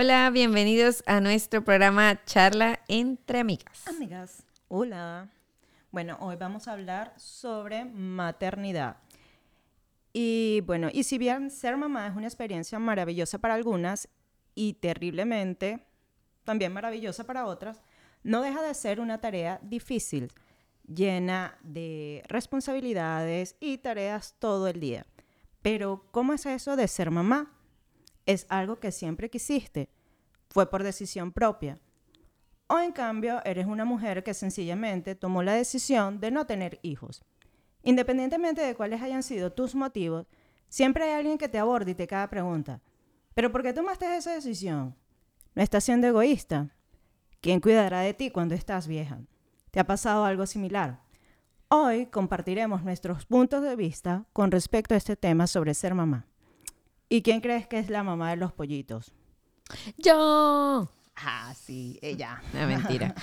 [0.00, 3.84] Hola, bienvenidos a nuestro programa Charla entre Amigas.
[3.88, 5.28] Amigas, hola.
[5.90, 8.98] Bueno, hoy vamos a hablar sobre maternidad.
[10.12, 14.08] Y bueno, y si bien ser mamá es una experiencia maravillosa para algunas
[14.54, 15.84] y terriblemente
[16.44, 17.82] también maravillosa para otras,
[18.22, 20.32] no deja de ser una tarea difícil,
[20.86, 25.06] llena de responsabilidades y tareas todo el día.
[25.60, 27.57] Pero, ¿cómo es eso de ser mamá?
[28.28, 29.88] ¿Es algo que siempre quisiste?
[30.50, 31.80] ¿Fue por decisión propia?
[32.66, 37.24] O en cambio, eres una mujer que sencillamente tomó la decisión de no tener hijos.
[37.82, 40.26] Independientemente de cuáles hayan sido tus motivos,
[40.68, 42.82] siempre hay alguien que te aborde y te cada pregunta.
[43.32, 44.94] ¿Pero por qué tomaste esa decisión?
[45.54, 46.76] ¿No estás siendo egoísta?
[47.40, 49.20] ¿Quién cuidará de ti cuando estás vieja?
[49.70, 51.00] ¿Te ha pasado algo similar?
[51.68, 56.26] Hoy compartiremos nuestros puntos de vista con respecto a este tema sobre ser mamá.
[57.10, 59.12] ¿Y quién crees que es la mamá de los pollitos?
[59.96, 60.90] Yo.
[61.16, 62.42] Ah, sí, ella.
[62.52, 63.14] No, mentira.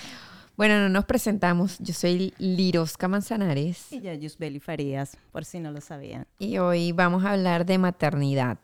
[0.58, 1.78] Bueno, no nos presentamos.
[1.80, 3.91] Yo soy Lirosca Manzanares.
[3.91, 6.25] Y yo, Yusbeli Farías, por si no lo sabían.
[6.39, 8.58] Y hoy vamos a hablar de maternidad.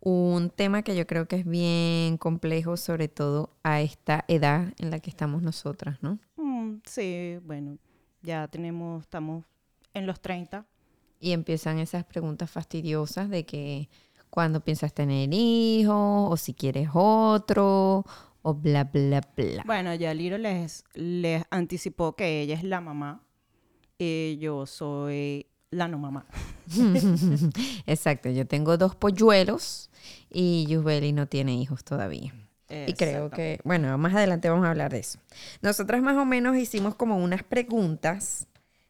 [0.00, 4.90] Un tema que yo creo que es bien complejo, sobre todo a esta edad en
[4.90, 6.18] la que estamos nosotras, ¿no?
[6.36, 7.78] Mm, sí, bueno,
[8.22, 9.44] ya tenemos, estamos
[9.92, 10.66] en los 30.
[11.20, 13.88] Y empiezan esas preguntas fastidiosas de que
[14.34, 18.04] cuando piensas tener hijos, o si quieres otro,
[18.42, 19.62] o bla, bla, bla.
[19.64, 23.20] Bueno, ya Liro les, les anticipó que ella es la mamá
[23.96, 26.26] y yo soy la no mamá.
[27.86, 29.88] Exacto, yo tengo dos polluelos
[30.30, 32.34] y Yusbeli no tiene hijos todavía.
[32.68, 35.20] Y creo que, bueno, más adelante vamos a hablar de eso.
[35.62, 38.48] Nosotras más o menos hicimos como unas preguntas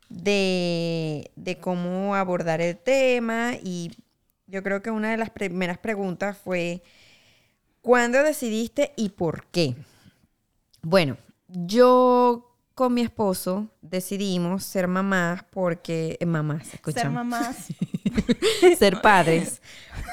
[0.09, 3.91] de, de cómo abordar el tema y
[4.55, 6.81] yo creo que una de las primeras preguntas fue,
[7.83, 9.75] ¿cuándo decidiste y por qué?
[10.81, 11.17] Bueno,
[11.49, 17.67] yo con mi esposo decidimos ser mamás porque eh, mamás, Ser mamás.
[18.79, 19.61] ser padres.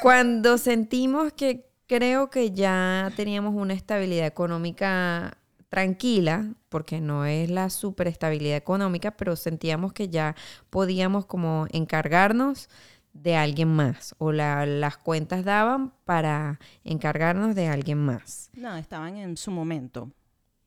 [0.02, 5.38] Cuando sentimos que creo que ya teníamos una estabilidad económica
[5.70, 10.36] tranquila, porque no es la superestabilidad económica, pero sentíamos que ya
[10.72, 12.70] podíamos como encargarnos
[13.14, 18.50] de alguien más o las cuentas daban para encargarnos de alguien más.
[18.54, 20.12] No, estaban en su momento.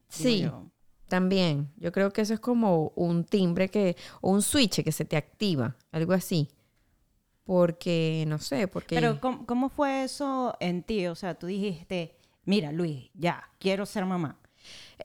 [0.09, 0.49] Sí,
[1.09, 1.71] también.
[1.77, 5.17] Yo creo que eso es como un timbre que, o un switch que se te
[5.17, 6.49] activa, algo así.
[7.45, 8.95] Porque, no sé, porque...
[8.95, 11.07] Pero ¿cómo, ¿cómo fue eso en ti?
[11.07, 14.39] O sea, tú dijiste, mira, Luis, ya, quiero ser mamá.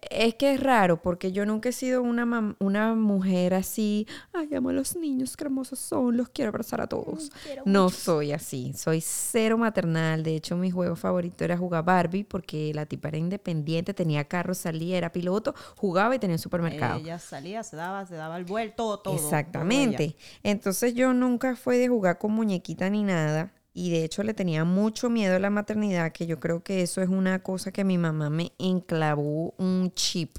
[0.09, 4.70] Es que es raro porque yo nunca he sido una, una mujer así, ay, amo
[4.70, 7.31] a los niños, qué hermosos son, los quiero abrazar a todos.
[7.66, 10.24] no soy así, soy cero maternal.
[10.24, 14.53] De hecho, mi juego favorito era jugar Barbie porque la tipa era independiente, tenía carro,
[14.53, 17.00] salía, era piloto, jugaba y tenía un supermercado.
[17.00, 19.16] Ella salía, se daba, se daba el vuelto, todo.
[19.16, 20.16] Exactamente.
[20.44, 24.66] Entonces yo nunca fui de jugar con muñequita ni nada y de hecho le tenía
[24.66, 27.98] mucho miedo a la maternidad, que yo creo que eso es una cosa que mi
[27.98, 30.38] mamá me enclavó un chip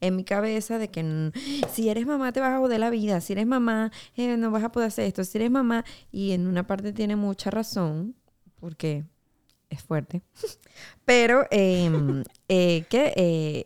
[0.00, 1.32] en mi cabeza de que
[1.72, 4.62] si eres mamá te vas a joder la vida, si eres mamá eh, no vas
[4.62, 8.14] a poder hacer esto, si eres mamá, y en una parte tiene mucha razón,
[8.60, 9.04] porque
[9.68, 10.22] es fuerte,
[11.04, 13.64] pero em, eh, que eh,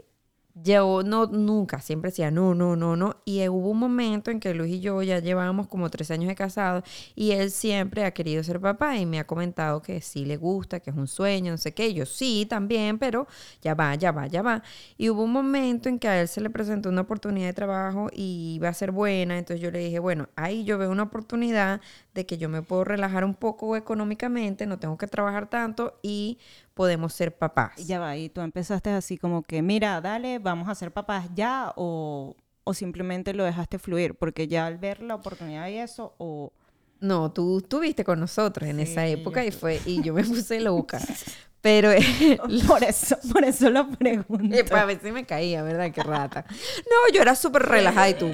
[0.62, 3.16] yo no, nunca, siempre decía no, no, no, no.
[3.24, 6.34] Y hubo un momento en que Luis y yo ya llevábamos como tres años de
[6.34, 6.82] casado
[7.14, 10.80] y él siempre ha querido ser papá y me ha comentado que sí le gusta,
[10.80, 11.94] que es un sueño, no sé qué.
[11.94, 13.26] yo sí, también, pero
[13.62, 14.62] ya va, ya va, ya va.
[14.96, 18.08] Y hubo un momento en que a él se le presentó una oportunidad de trabajo
[18.12, 19.38] y iba a ser buena.
[19.38, 21.80] Entonces yo le dije, bueno, ahí yo veo una oportunidad
[22.14, 26.38] de que yo me puedo relajar un poco económicamente, no tengo que trabajar tanto y
[26.74, 27.86] podemos ser papás.
[27.86, 31.72] Ya va, y tú empezaste así como que, mira, dale, vamos a ser papás ya
[31.76, 36.52] o, o simplemente lo dejaste fluir, porque ya al ver la oportunidad y eso, o...
[37.00, 41.00] No, tú estuviste con nosotros en esa época y fue y yo me puse loca.
[41.62, 41.90] Pero
[42.66, 44.76] por eso, por eso lo pregunto.
[44.76, 45.92] a veces me caía, ¿verdad?
[45.92, 46.44] Qué rata.
[46.48, 48.32] No, yo era súper relajada y tú.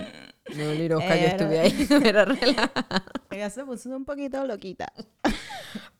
[0.54, 3.04] No, Lirosca, yo estuve ahí, era relajada.
[3.30, 4.92] Ella se puso un poquito loquita.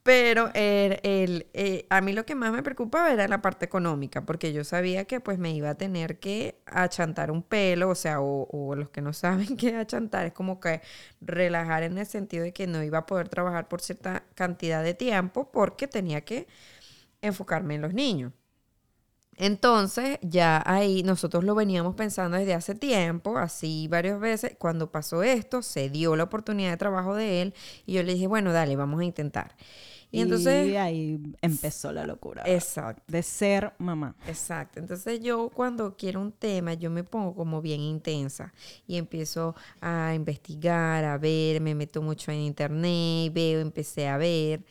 [0.03, 4.25] Pero el, el, eh, a mí lo que más me preocupaba era la parte económica,
[4.25, 8.21] porque yo sabía que pues me iba a tener que achantar un pelo, o sea,
[8.21, 10.81] o, o, los que no saben qué achantar es como que
[11.21, 14.95] relajar en el sentido de que no iba a poder trabajar por cierta cantidad de
[14.95, 16.47] tiempo porque tenía que
[17.21, 18.33] enfocarme en los niños.
[19.37, 24.57] Entonces, ya ahí nosotros lo veníamos pensando desde hace tiempo, así varias veces.
[24.59, 27.55] Cuando pasó esto, se dio la oportunidad de trabajo de él
[27.85, 29.57] y yo le dije, bueno, dale, vamos a intentar.
[30.11, 30.69] Y entonces...
[30.69, 32.43] Y ahí empezó la locura.
[32.47, 33.03] Exacto.
[33.09, 34.15] De ser mamá.
[34.27, 34.79] Exacto.
[34.79, 38.55] Entonces yo cuando quiero un tema, yo me pongo como bien intensa
[38.87, 44.65] y empiezo a investigar, a ver, me meto mucho en internet, veo, empecé a ver.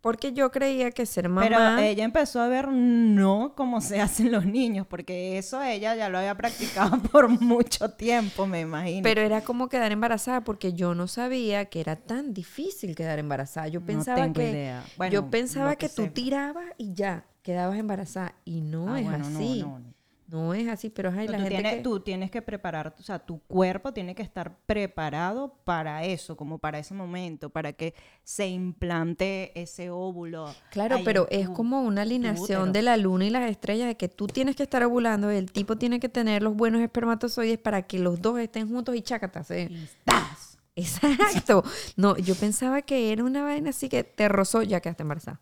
[0.00, 1.48] Porque yo creía que ser mamá...
[1.48, 6.08] Pero ella empezó a ver no cómo se hacen los niños, porque eso ella ya
[6.08, 9.02] lo había practicado por mucho tiempo, me imagino.
[9.02, 13.68] Pero era como quedar embarazada, porque yo no sabía que era tan difícil quedar embarazada.
[13.68, 14.84] Yo pensaba no tengo que idea.
[14.86, 19.06] yo Bueno, pensaba lo que, tú tirabas y ya quedabas embarazada y no Ah, es
[19.06, 19.60] bueno, así.
[19.62, 19.97] no, no.
[20.28, 21.80] No es así, pero hay la tú, gente tienes, que...
[21.80, 26.58] tú tienes que preparar, o sea, tu cuerpo tiene que estar preparado para eso, como
[26.58, 27.94] para ese momento, para que
[28.24, 30.54] se implante ese óvulo.
[30.70, 34.26] Claro, pero es como una alineación de la luna y las estrellas de que tú
[34.26, 37.98] tienes que estar ovulando y el tipo tiene que tener los buenos espermatozoides para que
[37.98, 39.44] los dos estén juntos y chácata.
[39.44, 39.66] ¿sí?
[39.70, 40.58] Y ¡tas!
[40.78, 41.64] Exacto.
[41.96, 45.40] No, yo pensaba que era una vaina así que te rozó, ya quedaste embarazada.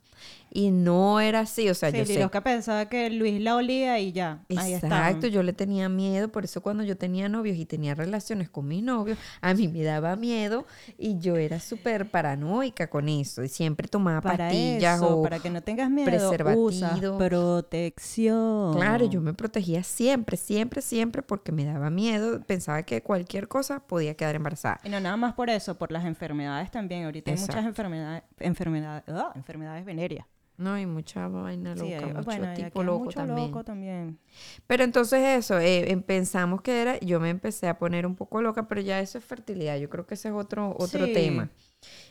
[0.56, 2.14] Y no era así, o sea, Sí, yo sé.
[2.14, 4.42] Lirosca pensaba que Luis la olía y ya.
[4.56, 4.72] Ahí.
[4.72, 8.66] Exacto, yo le tenía miedo, por eso cuando yo tenía novios y tenía relaciones con
[8.66, 10.64] mis novios, a mí me daba miedo
[10.96, 15.40] y yo era súper paranoica con eso y siempre tomaba Para pastillas eso, o para
[15.40, 16.64] que no tengas miedo, preservativo.
[16.64, 18.76] usas protección.
[18.76, 23.80] Claro, yo me protegía siempre, siempre, siempre porque me daba miedo, pensaba que cualquier cosa
[23.80, 24.80] podía quedar embarazada.
[24.84, 27.04] Y no nada más por eso, por las enfermedades también.
[27.04, 30.24] Ahorita hay muchas enfermedades, enfermedades, ah, enfermedades venéreas.
[30.58, 33.46] No, hay mucha vaina loca, Sí, hay- mucho bueno, y tipo loco mucho también.
[33.48, 34.18] loco también.
[34.66, 38.40] Pero entonces eso, eh, em- pensamos que era, yo me empecé a poner un poco
[38.40, 41.12] loca, pero ya eso es fertilidad, yo creo que ese es otro, otro Sí.
[41.12, 41.50] tema.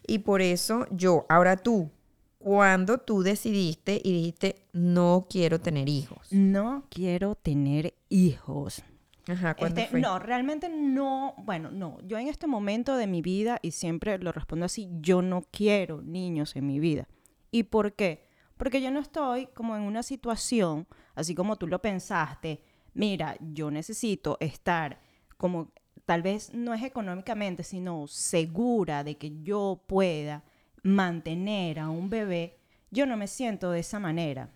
[0.08, 1.90] Y por eso yo, ahora tú,
[2.38, 6.28] cuando tú decidiste y dijiste, no quiero tener hijos.
[6.32, 8.84] No quiero tener hijos.
[9.28, 10.02] Ajá, ¿cuándo Este, fue?
[10.02, 14.32] no, realmente no, bueno, no, yo en este momento de mi vida, y siempre lo
[14.32, 17.08] respondo así, yo no quiero niños en mi vida.
[17.50, 18.25] ¿Y por qué?
[18.58, 22.62] Porque yo no estoy como en una situación, así como tú lo pensaste,
[22.94, 25.00] mira, yo necesito estar
[25.38, 25.72] como,
[26.06, 30.44] tal vez no es económicamente, sino segura de que yo pueda
[30.84, 32.58] mantener a un bebé,
[32.92, 34.50] yo no me siento de esa manera.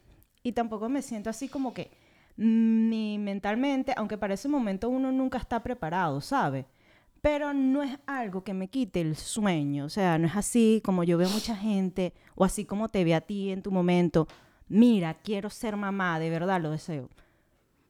[0.44, 1.92] Y tampoco me siento así como que
[2.38, 6.66] ni mentalmente, aunque para ese momento uno nunca está preparado, ¿sabe?
[7.22, 11.04] Pero no es algo que me quite el sueño, o sea, no es así como
[11.04, 14.28] yo veo mucha gente o así como te ve a ti en tu momento,
[14.70, 17.10] mira, quiero ser mamá, de verdad lo deseo.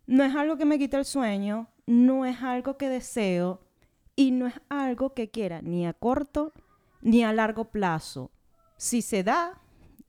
[0.07, 3.61] No es algo que me quite el sueño, no es algo que deseo
[4.15, 6.51] y no es algo que quiera ni a corto
[7.01, 8.31] ni a largo plazo.
[8.77, 9.61] Si se da,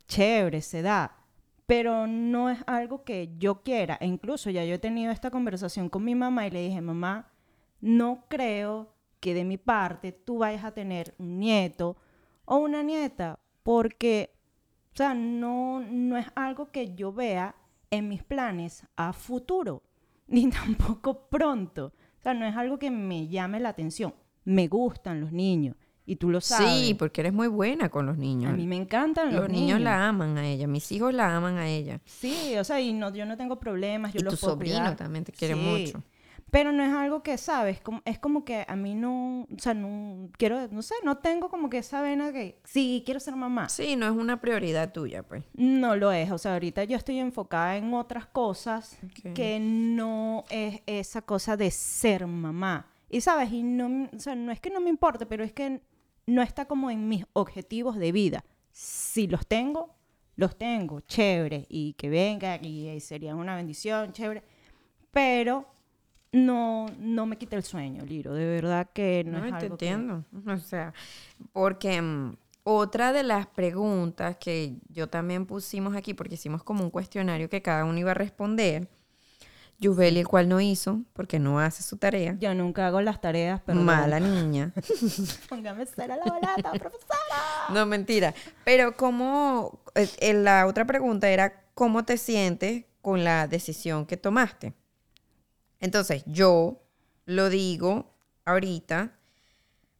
[0.06, 1.20] chévere, se da,
[1.67, 3.96] pero no es algo que yo quiera.
[4.00, 7.31] E incluso ya yo he tenido esta conversación con mi mamá y le dije, mamá,
[7.81, 11.96] no creo que de mi parte tú vayas a tener un nieto
[12.46, 14.32] o una nieta, porque,
[14.93, 17.55] o sea, no, no es algo que yo vea
[17.90, 19.82] en mis planes a futuro,
[20.26, 21.93] ni tampoco pronto.
[22.19, 24.14] O sea, no es algo que me llame la atención.
[24.44, 25.76] Me gustan los niños
[26.06, 26.69] y tú lo sabes.
[26.87, 28.52] Sí, porque eres muy buena con los niños.
[28.52, 31.56] A mí me encantan los, los niños la aman a ella, mis hijos la aman
[31.56, 32.00] a ella.
[32.05, 34.76] Sí, o sea, y no, yo no tengo problemas, yo y los tu puedo sobrino
[34.78, 34.96] cuidar.
[34.96, 35.61] también te quiere Sí.
[35.61, 36.02] mucho.
[36.50, 37.81] Pero no es algo que, ¿sabes?
[37.81, 41.48] Como, es como que a mí no, o sea, no quiero, no sé, no tengo
[41.48, 43.69] como que esa vena que, sí, quiero ser mamá.
[43.69, 45.44] Sí, no es una prioridad tuya, pues.
[45.55, 49.32] No lo es, o sea, ahorita yo estoy enfocada en otras cosas Ok.
[49.34, 52.86] que no es esa cosa de ser mamá.
[53.08, 53.53] Y, ¿sabes?
[53.53, 55.81] Y no, o sea, no es que no me importe, pero es que
[56.27, 58.44] no está como en mis objetivos de vida.
[58.72, 59.94] Si los tengo,
[60.36, 64.43] los tengo, chévere, y que venga, y, eh, sería una bendición, chévere,
[65.10, 65.67] pero
[66.32, 69.77] no, no me quita el sueño, Liro, de verdad que no, No, es te algo
[69.77, 70.25] que- entiendo.
[70.46, 70.93] O sea,
[71.53, 76.91] porque mm, otra de las preguntas que yo también pusimos aquí, porque hicimos como un
[76.91, 78.89] cuestionario que cada uno iba a responder,
[79.79, 82.37] Yubeli, el cual no hizo, porque no hace su tarea.
[82.39, 84.72] Yo nunca hago las tareas, pero Mala niña.
[85.49, 87.17] Póngame cera la balata, profesora.
[87.70, 88.34] No, mentira.
[88.65, 89.81] Pero como
[90.20, 94.75] la otra pregunta era, ¿cómo te sientes con la decisión que tomaste?
[95.81, 96.82] Entonces, yo
[97.25, 98.13] lo digo
[98.44, 99.17] ahorita,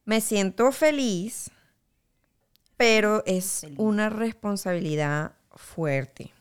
[0.04, 1.50] me siento feliz,
[2.76, 6.32] pero es una responsabilidad fuerte.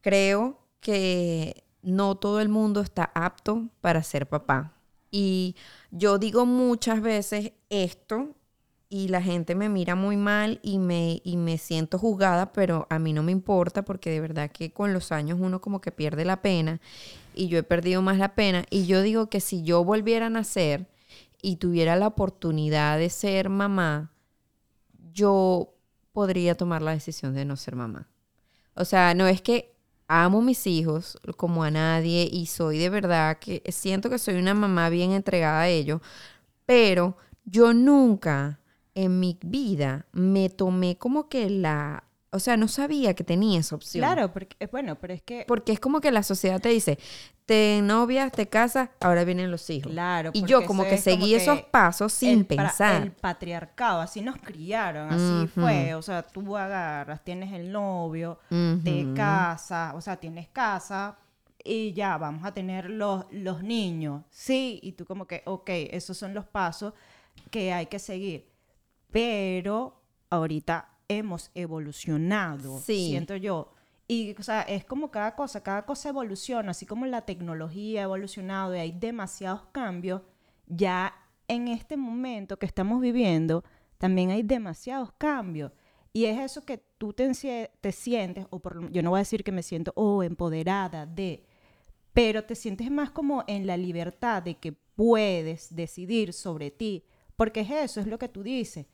[0.00, 4.74] Creo que no todo el mundo está apto para ser papá.
[5.10, 5.56] Y
[5.90, 8.34] yo digo muchas veces esto
[8.90, 12.98] y la gente me mira muy mal y me, y me siento juzgada, pero a
[12.98, 16.24] mí no me importa porque de verdad que con los años uno como que pierde
[16.24, 16.80] la pena
[17.38, 18.64] y yo he perdido más la pena.
[18.68, 20.88] Y yo digo que si yo volviera a nacer
[21.40, 24.12] y tuviera la oportunidad de ser mamá,
[25.12, 25.74] yo
[26.12, 28.08] podría tomar la decisión de no ser mamá.
[28.74, 29.72] O sea, no es que
[30.08, 34.54] amo mis hijos como a nadie y soy de verdad que siento que soy una
[34.54, 36.00] mamá bien entregada a ellos,
[36.66, 38.58] pero yo nunca
[38.94, 43.74] en mi vida me tomé como que la o sea, no sabía que tenía esa
[43.74, 44.02] opción.
[44.02, 45.44] Claro, porque, eh, bueno, pero es que...
[45.48, 46.98] Porque es como que la sociedad te dice,
[47.46, 49.90] te novias, te casas, ahora vienen los hijos.
[49.90, 50.30] Claro.
[50.34, 53.02] Y yo como que seguí esos pasos sin pensar.
[53.02, 55.94] El patriarcado, así nos criaron, así fue.
[55.94, 58.38] O sea, tú agarras, tienes el novio,
[58.84, 61.16] te casas, o sea, tienes casa
[61.64, 64.24] y ya, vamos a tener los, los niños.
[64.30, 66.92] Sí, y tú como que, ok, esos son los pasos
[67.50, 68.50] que hay que seguir.
[69.10, 73.72] Pero ahorita hemos evolucionado, siento yo.
[74.06, 78.04] Y, o sea, es como cada cosa, cada cosa evoluciona, así como la tecnología ha
[78.04, 80.22] evolucionado y hay demasiados cambios,
[80.66, 81.14] ya
[81.46, 83.64] en este momento que estamos viviendo,
[83.98, 85.72] también hay demasiados cambios.
[86.12, 87.30] Y es eso que tú te,
[87.80, 91.44] te sientes, o por, yo no voy a decir que me siento, oh, empoderada de,
[92.12, 97.04] pero te sientes más como en la libertad de que puedes decidir sobre ti,
[97.36, 98.86] porque es eso, es lo que tú dices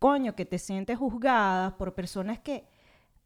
[0.00, 2.64] coño, que te sientes juzgada por personas que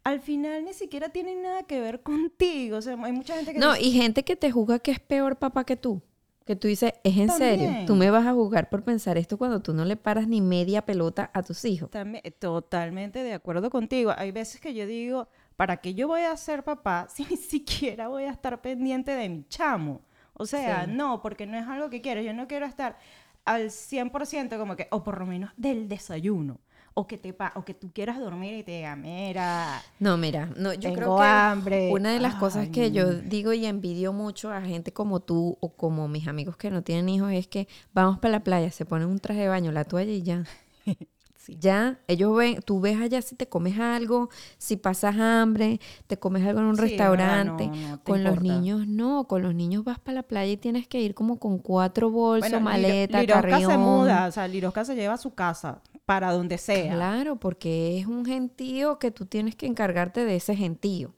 [0.02, 2.76] al final ni siquiera tienen nada que ver contigo.
[2.76, 3.58] O sea, hay mucha gente que...
[3.58, 6.02] No, y gente que te juzga que es peor papá que tú.
[6.44, 9.62] Que tú dices, es en serio, tú me vas a juzgar por pensar esto cuando
[9.62, 11.90] tú no le paras ni media pelota a tus hijos.
[11.90, 14.12] También, totalmente de acuerdo contigo.
[14.14, 15.26] Hay veces que yo digo,
[15.56, 19.26] ¿para qué yo voy a ser papá si ni siquiera voy a estar pendiente de
[19.30, 20.02] mi chamo?
[20.34, 22.20] O sea, no, porque no es algo que quiero.
[22.20, 22.98] Yo no quiero estar
[23.44, 26.60] al 100% como que, o por lo menos del desayuno.
[26.96, 29.82] O que, te o que tú quieras dormir y te diga, mira.
[29.98, 31.90] No, mira, no, yo creo que hambre.
[31.90, 35.74] una de las cosas que yo digo y envidio mucho a gente como tú o
[35.74, 39.08] como mis amigos que no tienen hijos es que vamos para la playa, se ponen
[39.08, 40.44] un traje de baño, la toalla y ya.
[41.48, 46.46] Ya, ellos ven, tú ves allá si te comes algo, si pasas hambre, te comes
[46.46, 47.70] algo en un restaurante.
[48.04, 51.14] con los niños no, con los niños vas para la playa y tienes que ir
[51.14, 55.34] como con cuatro bolsos, maleta, Lirosca se muda, o sea, Lirosca se lleva a su
[55.34, 56.94] casa para donde sea.
[56.94, 61.14] Claro, porque es un gentío que tú tienes que encargarte de ese gentío.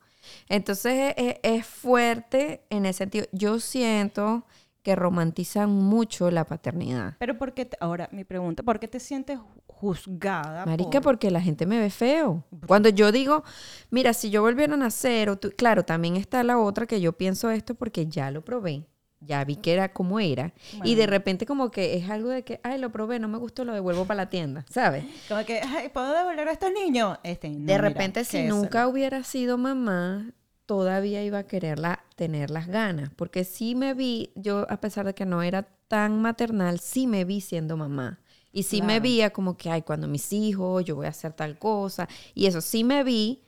[0.49, 3.27] Entonces es, es fuerte en ese sentido.
[3.31, 4.45] Yo siento
[4.83, 7.15] que romantizan mucho la paternidad.
[7.19, 10.65] Pero ¿por qué, ahora mi pregunta, ¿por qué te sientes juzgada?
[10.65, 12.43] Marica, porque la gente me ve feo.
[12.65, 13.43] Cuando yo digo,
[13.89, 17.51] mira, si yo volviera a nacer, o claro, también está la otra que yo pienso
[17.51, 18.87] esto porque ya lo probé.
[19.19, 20.53] Ya vi que era como era.
[20.83, 23.65] Y de repente como que es algo de que, ay, lo probé, no me gustó,
[23.65, 25.05] lo devuelvo para la tienda, ¿sabes?
[25.27, 27.17] Como que, ay, ¿puedo devolver a estos niños?
[27.23, 30.33] Este, de repente, si nunca hubiera sido mamá,
[30.67, 35.15] todavía iba a quererla tener las ganas, porque sí me vi, yo a pesar de
[35.15, 38.19] que no era tan maternal, sí me vi siendo mamá.
[38.51, 41.59] Y sí me vi como que, ay, cuando mis hijos, yo voy a hacer tal
[41.59, 42.07] cosa.
[42.33, 43.43] Y eso sí me vi,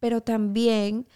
[0.00, 1.06] pero también,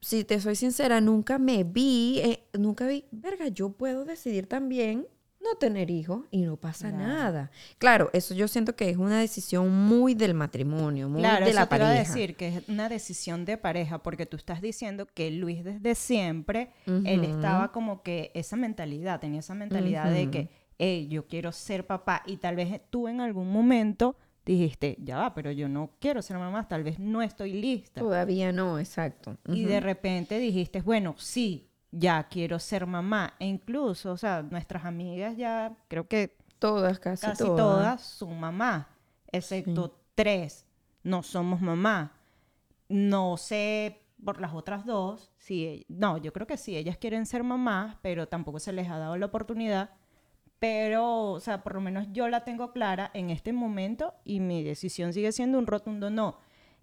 [0.00, 5.06] si te soy sincera, nunca me vi, eh, nunca vi, verga, yo puedo decidir también
[5.50, 7.50] no tener hijos y no pasa nada.
[7.78, 11.92] Claro, eso yo siento que es una decisión muy del matrimonio, muy de la pareja.
[11.92, 15.94] Claro, decir que es una decisión de pareja, porque tú estás diciendo que Luis desde
[15.94, 21.52] siempre, él estaba como que esa mentalidad, tenía esa mentalidad de que, hey, yo quiero
[21.52, 25.90] ser papá, y tal vez tú en algún momento dijiste, ya va, pero yo no
[25.98, 28.00] quiero ser mamá, tal vez no estoy lista.
[28.00, 29.36] Todavía no, exacto.
[29.48, 33.34] Y de repente dijiste, bueno, sí, ya quiero ser mamá.
[33.38, 38.02] E incluso, o sea, nuestras amigas ya, creo que todas, casi, casi todas.
[38.02, 38.88] son mamá,
[39.32, 40.66] excepto tres
[41.02, 42.12] no somos mamá.
[42.88, 47.44] No sé por las otras dos, si, no, yo creo que sí, ellas quieren ser
[47.44, 49.90] mamás, pero tampoco se les ha dado la oportunidad.
[50.58, 54.64] Pero, o sea, por lo menos yo la tengo clara en este momento y mi
[54.64, 56.38] decisión sigue siendo un rotundo no.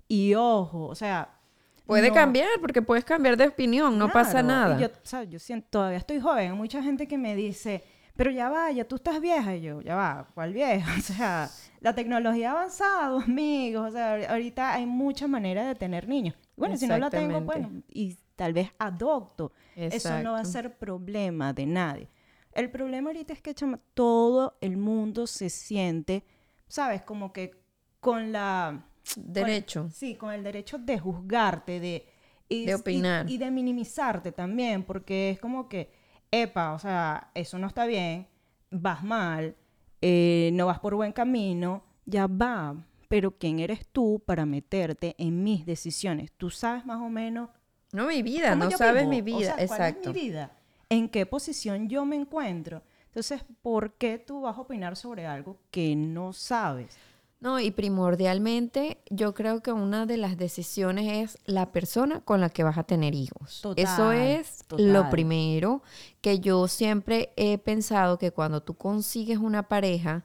[0.08, 1.40] Y ojo, o sea,
[1.86, 4.80] Puede cambiar, porque puedes cambiar de opinión, no pasa nada.
[4.80, 7.84] yo, o sea, yo siento, todavía estoy joven, hay mucha gente que me dice,
[8.16, 9.56] pero ya va, ya tú estás vieja.
[9.56, 10.94] Y yo, ya va, ¿cuál vieja?
[10.98, 11.50] O sea,
[11.80, 13.90] la tecnología ha avanzado, amigos.
[13.90, 16.36] O sea, ahorita hay muchas maneras de tener niños.
[16.56, 19.52] Bueno, si no la tengo, bueno, y tal vez adopto.
[19.76, 22.10] Eso no va a ser problema de nadie.
[22.52, 23.56] El problema ahorita es que
[23.96, 26.24] todo el mundo se siente,
[26.68, 27.02] ¿sabes?
[27.02, 27.64] Como que
[28.00, 28.86] con la
[29.18, 29.90] Derecho.
[29.92, 32.08] sí, con el derecho de juzgarte, de,
[32.50, 33.30] de opinar.
[33.30, 35.92] Y, de minimizarte también, porque es como que,
[36.32, 38.28] epa, o sea, eso no está bien,
[38.72, 39.56] vas mal,
[40.02, 42.76] eh, no vas por buen camino, ya va.
[43.08, 46.32] Pero ¿quién eres tú para meterte en mis decisiones?
[46.32, 47.50] Tú sabes más o menos.
[47.92, 50.12] No mi vida, no sabes mi vida, exacto.
[50.12, 50.52] mi vida?
[50.90, 52.82] ¿En qué posición yo me encuentro?
[53.06, 56.98] Entonces, ¿por qué tú vas a opinar sobre algo que no sabes?
[57.44, 62.50] No, y primordialmente yo creo que una de las decisiones es la persona con la
[62.50, 63.58] que vas a tener hijos.
[63.58, 64.94] Eso Total, es total.
[64.94, 65.84] lo primero
[66.22, 70.24] que yo siempre he pensado que cuando tú consigues una pareja,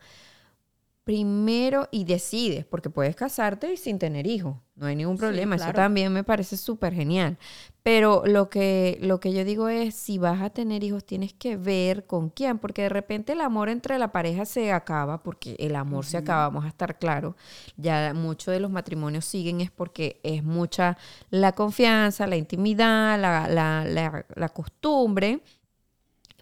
[1.09, 5.57] primero y decides, porque puedes casarte y sin tener hijos, no hay ningún Sí, problema,
[5.57, 7.39] eso también me parece súper genial.
[7.83, 11.57] Pero lo que, lo que yo digo es, si vas a tener hijos, tienes que
[11.57, 15.77] ver con quién, porque de repente el amor entre la pareja se acaba, porque el
[15.77, 17.35] amor se acaba, vamos a estar claros.
[17.79, 20.99] Ya muchos de los matrimonios siguen es porque es mucha
[21.31, 25.41] la confianza, la intimidad, la, la, la, la costumbre,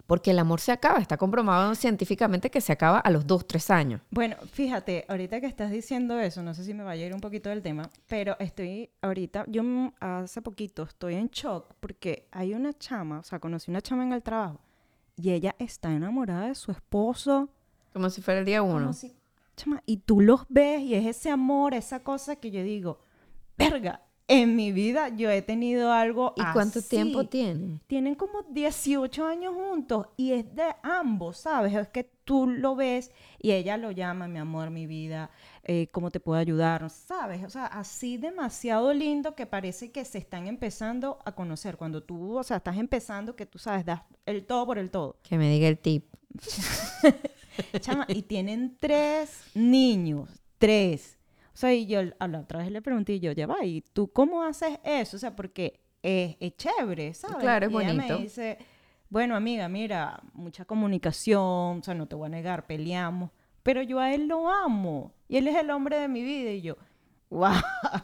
[0.07, 3.69] porque el amor se acaba, está comprobado científicamente que se acaba a los dos, tres
[3.69, 4.01] años.
[4.09, 7.19] Bueno, fíjate, ahorita que estás diciendo eso, no sé si me vaya a ir un
[7.19, 9.61] poquito del tema, pero estoy ahorita, yo
[9.99, 14.13] hace poquito estoy en shock porque hay una chama, o sea, conocí una chama en
[14.13, 14.59] el trabajo
[15.15, 17.49] y ella está enamorada de su esposo.
[17.93, 18.93] Como si fuera el día uno.
[18.93, 19.13] si-
[19.55, 22.99] chama, y tú los ves y es ese amor, esa cosa que yo digo,
[23.57, 26.89] verga, en mi vida yo he tenido algo ¿Y cuánto así".
[26.89, 27.79] tiempo tiene?
[27.87, 31.73] tienen como 18 años juntos y es de ambos, ¿sabes?
[31.73, 35.29] Es que tú lo ves y ella lo llama, mi amor, mi vida,
[35.63, 36.89] eh, ¿cómo te puedo ayudar?
[36.89, 37.43] ¿Sabes?
[37.45, 41.77] O sea, así demasiado lindo que parece que se están empezando a conocer.
[41.77, 45.15] Cuando tú, o sea, estás empezando que tú sabes, das el todo por el todo.
[45.23, 46.05] Que me diga el tip.
[47.79, 51.16] Chama, y tienen tres niños, tres.
[51.57, 53.81] O sea, y yo a la otra vez le pregunté, y yo, ya va, ¿y
[53.81, 55.17] tú cómo haces eso?
[55.17, 57.37] O sea, porque es, es chévere, ¿sabes?
[57.37, 58.13] Claro, es Y ella bonito.
[58.15, 58.59] me dice,
[59.09, 63.31] bueno, amiga, mira, mucha comunicación, o sea, no te voy a negar, peleamos,
[63.63, 66.61] pero yo a él lo amo, y él es el hombre de mi vida, y
[66.61, 66.77] yo,
[67.31, 67.53] wow,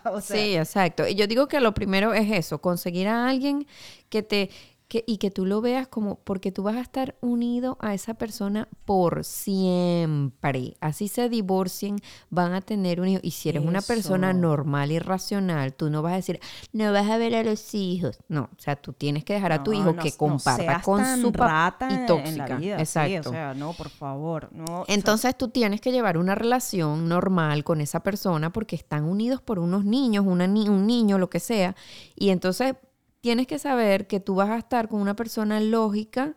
[0.05, 1.07] o sea, sí, exacto.
[1.07, 3.67] Y yo digo que lo primero es eso, conseguir a alguien
[4.09, 4.49] que te
[4.93, 8.13] que, y que tú lo veas como porque tú vas a estar unido a esa
[8.13, 10.75] persona por siempre.
[10.81, 11.95] Así se divorcien,
[12.29, 13.19] van a tener un hijo.
[13.23, 16.39] Y si eres una persona normal y racional, tú no vas a decir,
[16.73, 18.19] no vas a ver a los hijos.
[18.27, 21.03] No, o sea, tú tienes que dejar a tu no, hijo no, que comparta con
[21.19, 22.59] su papá y tóxica.
[22.59, 23.29] Sí, Exacto.
[23.29, 24.81] o sea, no, por favor, no.
[24.81, 29.05] o sea, Entonces tú tienes que llevar una relación normal con esa persona porque están
[29.05, 31.75] unidos por unos niños, una ni- un niño, lo que sea.
[32.15, 32.75] Y entonces
[33.23, 36.35] tienes que saber que tú vas a estar con una persona lógica,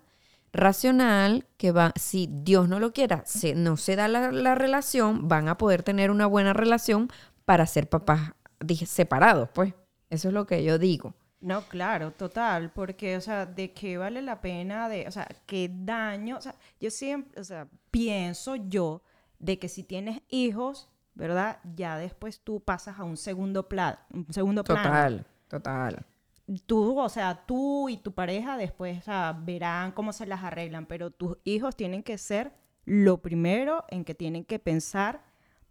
[0.53, 5.27] racional, que va, si Dios no lo quiera, se, no se da la, la relación,
[5.27, 7.11] van a poder tener una buena relación
[7.44, 9.75] para ser papás dije, separados, pues.
[10.09, 11.14] Eso es lo que yo digo.
[11.40, 15.68] No, claro, total, porque, o sea, ¿de qué vale la pena de, o sea, qué
[15.72, 16.38] daño?
[16.38, 19.03] O sea, yo siempre, o sea, pienso yo
[19.40, 21.59] de que si tienes hijos, ¿verdad?
[21.75, 24.83] Ya después tú pasas a un segundo plan, un segundo plano.
[24.83, 26.07] Total, total.
[26.66, 30.87] Tú, o sea, tú y tu pareja después, o sea, verán cómo se las arreglan,
[30.87, 32.52] pero tus hijos tienen que ser
[32.85, 35.24] lo primero en que tienen que pensar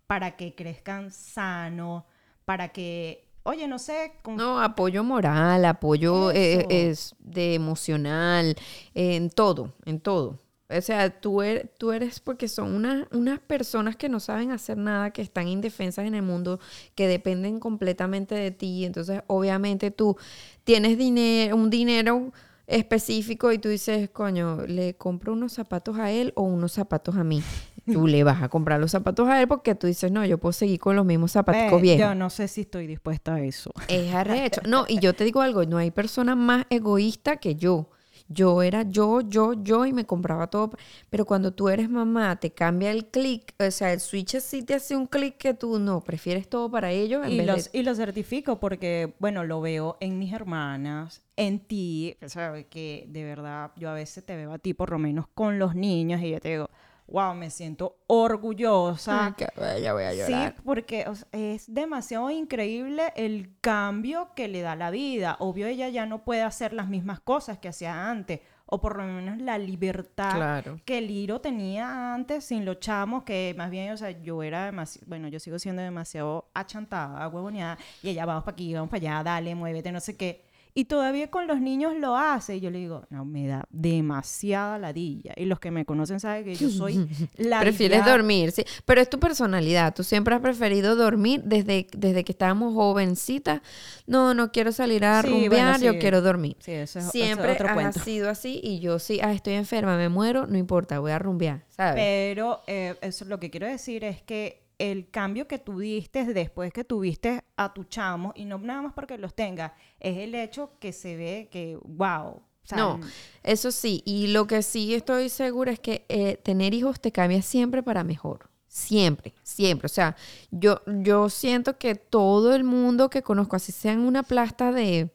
[0.06, 2.04] para que crezcan sanos,
[2.44, 8.56] para que, oye, no sé, con No, apoyo moral, apoyo eh, es de emocional,
[8.94, 10.40] en todo, en todo.
[10.68, 14.78] O sea, tú eres, tú eres porque son unas, unas personas que no saben hacer
[14.78, 16.60] nada, que están indefensas en el mundo,
[16.96, 18.84] que dependen completamente de ti.
[18.84, 20.18] Entonces, obviamente tú
[20.64, 22.32] tienes dinero, un dinero
[22.68, 27.24] específico y tú dices, coño, le compro unos zapatos a él o unos zapatos a
[27.24, 27.44] mí.
[27.86, 30.54] Tú le vas a comprar los zapatos a él porque tú dices, no, yo puedo
[30.54, 32.00] seguir con los mismos zapatos Ve, viejos.
[32.00, 33.70] Yo no sé si estoy dispuesta a eso.
[33.88, 34.62] Es arrecho.
[34.68, 37.92] No, y yo te digo algo, no hay persona más egoísta que yo.
[38.28, 40.72] Yo era yo, yo, yo y me compraba todo.
[41.10, 44.74] Pero cuando tú eres mamá, te cambia el clic, o sea, el switch sí te
[44.74, 47.80] hace un clic que tú no, prefieres todo para ellos en Y, vez los, de...
[47.80, 53.06] y lo certifico porque, bueno, lo veo en mis hermanas, en ti, o sea, que
[53.10, 56.22] de verdad yo a veces te veo a ti por lo menos con los niños
[56.22, 56.70] y yo te digo,
[57.08, 59.28] wow, me siento orgullosa.
[59.28, 60.56] Ay, qué bella, voy a Sí, llorar.
[60.64, 65.38] porque o sea, es demasiado increíble el cambio que le da la vida.
[65.40, 69.04] Obvio, ella ya no puede hacer las mismas cosas que hacía antes, o por lo
[69.04, 70.80] menos la libertad Claro.
[70.86, 75.06] que Liro tenía antes sin los chamos, que más bien, o sea, yo era demasiado,
[75.08, 79.24] bueno, yo sigo siendo demasiado achantada, huevoneada, y ella vamos para aquí, vamos para allá,
[79.24, 80.45] dale, muévete, no sé qué.
[80.78, 82.58] Y todavía con los niños lo hace.
[82.58, 85.32] Y yo le digo, no, me da demasiada ladilla.
[85.38, 87.08] Y los que me conocen saben que yo soy
[87.38, 88.66] la Prefieres dormir, sí.
[88.84, 89.96] Pero es tu personalidad.
[89.96, 93.62] Tú siempre has preferido dormir desde, desde que estábamos jovencitas.
[94.06, 96.58] No, no quiero salir a Sí, bueno, rumbear, yo quiero dormir.
[96.60, 99.54] Sí, eso es, eso es Siempre otro has sido así y yo sí, ah, estoy
[99.54, 101.96] enferma, me muero, no importa, voy a rumbear, ¿sabes?
[101.96, 106.72] Pero eh, eso lo que quiero decir es que el cambio que tú diste después
[106.74, 110.72] que tuviste a tu chamo, y no nada más porque los tengas, es el hecho
[110.80, 112.42] que se ve que, wow.
[112.76, 113.00] No,
[113.44, 117.44] eso sí, y lo que sí estoy segura es que eh, tener hijos te cambia
[117.44, 118.50] siempre para mejor.
[118.68, 119.86] Siempre, siempre.
[119.86, 120.18] O sea,
[120.52, 125.12] yo, yo siento que todo el mundo que conozco, así sea en una plasta de,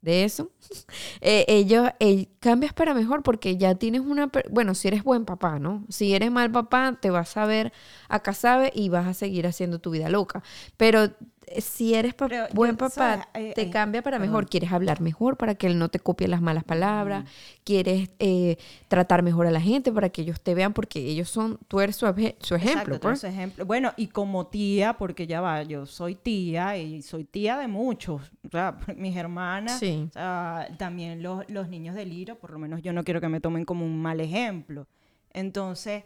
[0.00, 0.50] de eso,
[1.20, 1.88] eh, ellos
[2.40, 4.30] cambias para mejor porque ya tienes una...
[4.50, 5.84] Bueno, si eres buen papá, ¿no?
[5.88, 7.72] Si eres mal papá, te vas a ver
[8.08, 10.42] acá sabe y vas a seguir haciendo tu vida loca.
[10.76, 11.10] Pero
[11.58, 12.14] si eres
[12.52, 14.48] buen papá, te cambia para mejor.
[14.48, 17.24] Quieres hablar mejor para que él no te copie las malas palabras.
[17.64, 18.56] Quieres eh,
[18.88, 21.96] tratar mejor a la gente para que ellos te vean porque ellos son, tú eres
[21.96, 22.98] su, ejemplo.
[23.00, 23.24] Pues.
[23.24, 23.64] ejemplo.
[23.66, 28.30] Bueno, y como tía, porque ya va, yo soy tía y soy tía de muchos.
[28.46, 29.80] O sea, mis hermanas,
[30.78, 33.64] también los, los niños del Liro, por lo menos yo no quiero que me tomen
[33.64, 34.86] como un mal ejemplo.
[35.32, 36.04] Entonces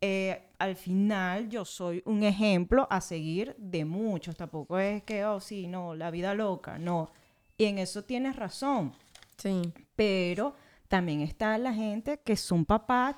[0.00, 4.36] eh, al final yo soy un ejemplo a seguir de muchos.
[4.36, 7.10] Tampoco es que, oh, sí, no, la vida loca, no.
[7.56, 8.92] Y en eso tienes razón.
[9.36, 9.72] Sí.
[9.96, 10.54] Pero
[10.88, 13.16] también está la gente que son papás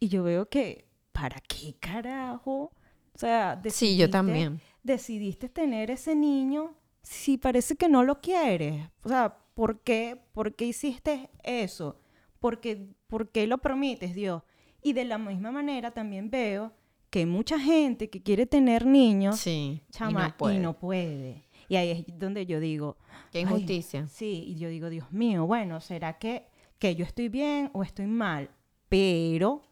[0.00, 2.72] y yo veo que, ¿para qué carajo?
[3.14, 4.60] O sea, sí, yo también.
[4.82, 8.88] Decidiste tener ese niño si parece que no lo quieres.
[9.02, 11.98] O sea, ¿por qué, ¿Por qué hiciste eso?
[12.38, 14.42] ¿Por qué, ¿Por qué lo permites, Dios?
[14.82, 16.72] Y de la misma manera también veo
[17.10, 21.44] que mucha gente que quiere tener niños, sí, chama, y no, puede.
[21.68, 22.96] y ahí es donde yo digo...
[23.32, 24.06] Qué injusticia.
[24.08, 26.46] sí, y yo digo, Dios mío, bueno, ¿será que,
[26.78, 28.50] que yo estoy bien o estoy mal?
[28.88, 29.62] Pero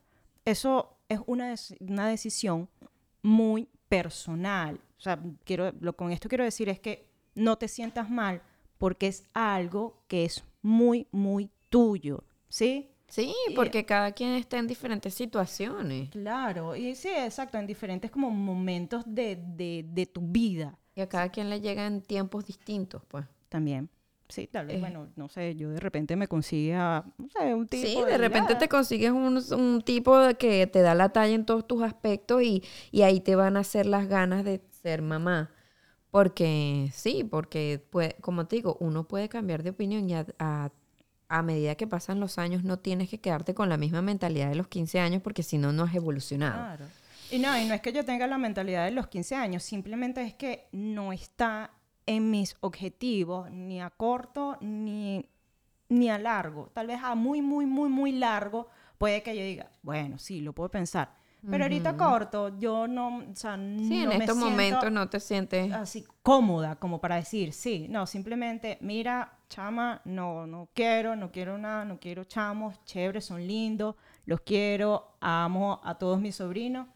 [0.45, 2.69] eso es una, una decisión
[3.23, 4.81] muy personal.
[4.99, 8.43] O sea, quiero, lo, con esto quiero decir es que no te sientas mal
[8.79, 12.91] porque es algo que es muy, muy tuyo, ¿sí?
[13.09, 16.11] Sí, porque cada quien está en diferentes situaciones.
[16.11, 20.79] Claro, y sí, exacto, en diferentes como momentos de, de, tu vida.
[20.95, 23.25] Y a cada quien le llegan tiempos distintos, pues.
[23.49, 23.89] También.
[24.29, 24.81] Sí, tal vez, eh.
[24.81, 27.87] bueno, no sé, yo de repente me consiga, no sé, un tipo.
[27.87, 31.65] Sí, de, repente te consigues un, un, tipo que te da la talla en todos
[31.65, 35.53] tus aspectos y, y ahí te van a hacer las ganas de ser mamá.
[36.11, 40.73] Porque sí, porque pues, como te digo, uno puede cambiar de opinión y a a
[41.43, 44.69] medida que pasan los años no tienes que quedarte con la misma mentalidad de los
[44.69, 46.55] 15 años porque si no, no has evolucionado.
[46.55, 46.85] Claro.
[47.31, 50.23] Y no, y no es que yo tenga la mentalidad de los 15 años, simplemente
[50.23, 51.73] es que no está
[52.07, 55.29] en mis objetivos, ni a corto ni,
[55.89, 56.71] ni a largo.
[56.73, 60.53] Tal vez a muy, muy, muy, muy largo puede que yo diga, bueno, sí, lo
[60.53, 61.15] puedo pensar.
[61.49, 66.05] Pero ahorita corto, yo no, o sea, sí, en estos momentos no te sientes así
[66.23, 71.85] cómoda como para decir, sí, no, simplemente, mira, chama, no, no quiero, no quiero nada,
[71.85, 76.87] no quiero chamos, chévere, son lindos, los quiero, amo a todos mis sobrinos,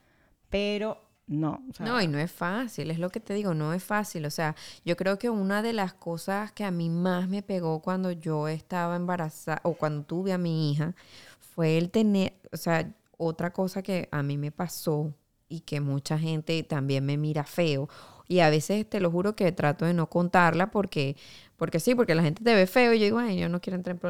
[0.49, 1.63] pero no.
[1.79, 4.27] no, y no es fácil, es lo que te digo, no es fácil.
[4.27, 7.81] O sea, yo creo que una de las cosas que a mí más me pegó
[7.81, 10.95] cuando yo estaba embarazada o cuando tuve a mi hija
[11.39, 15.15] fue el tener, o sea, otra cosa que a mí me pasó
[15.49, 17.89] y que mucha gente también me mira feo.
[18.27, 21.17] Y a veces te lo juro que trato de no contarla porque,
[21.61, 23.77] porque sí, porque la gente te ve feo y yo digo, ay, yo no quiero
[23.77, 24.01] entrar en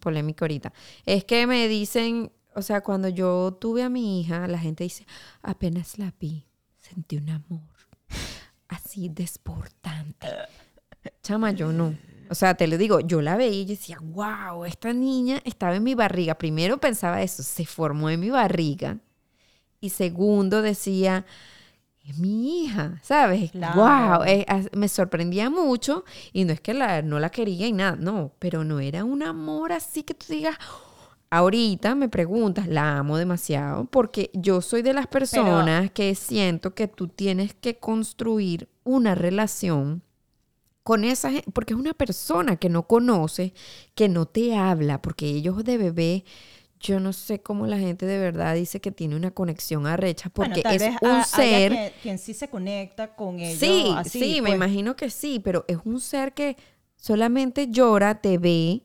[0.00, 0.72] polémica, ahorita.
[1.04, 5.06] Es que me dicen, o sea, cuando yo tuve a mi hija, la gente dice,
[5.42, 6.46] apenas la vi,
[6.80, 7.60] sentí un amor
[8.68, 10.26] así desportante.
[11.22, 11.94] Chama, yo no.
[12.30, 15.82] O sea, te lo digo, yo la veía y decía, wow, esta niña estaba en
[15.84, 16.36] mi barriga.
[16.36, 19.00] Primero pensaba eso, se formó en mi barriga.
[19.82, 21.26] Y segundo decía,
[22.08, 23.50] es mi hija, ¿sabes?
[23.52, 24.24] Wow,
[24.72, 26.04] me sorprendía mucho.
[26.32, 29.22] Y no es que la, no la quería y nada, no, pero no era un
[29.22, 30.56] amor así que tú digas,
[31.30, 36.88] ahorita me preguntas, la amo demasiado, porque yo soy de las personas que siento que
[36.88, 40.02] tú tienes que construir una relación
[40.84, 43.52] con esa gente, porque es una persona que no conoce,
[43.96, 46.24] que no te habla, porque ellos de bebé,
[46.80, 50.62] yo no sé cómo la gente de verdad dice que tiene una conexión arrecha, porque
[50.64, 51.92] es un ser...
[52.02, 53.58] quien sí se conecta con ellos.
[53.58, 54.54] Sí, sí, me pues.
[54.54, 56.56] imagino que sí, pero es un ser que
[56.96, 58.82] solamente llora, te ve,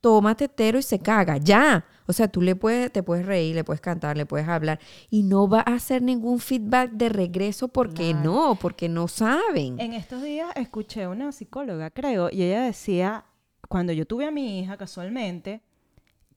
[0.00, 1.86] toma tetero y se caga, ya.
[2.06, 5.22] O sea, tú le puedes, te puedes reír, le puedes cantar, le puedes hablar y
[5.22, 9.80] no va a hacer ningún feedback de regreso porque no, porque no saben.
[9.80, 13.24] En estos días escuché a una psicóloga, creo, y ella decía,
[13.68, 15.62] cuando yo tuve a mi hija casualmente,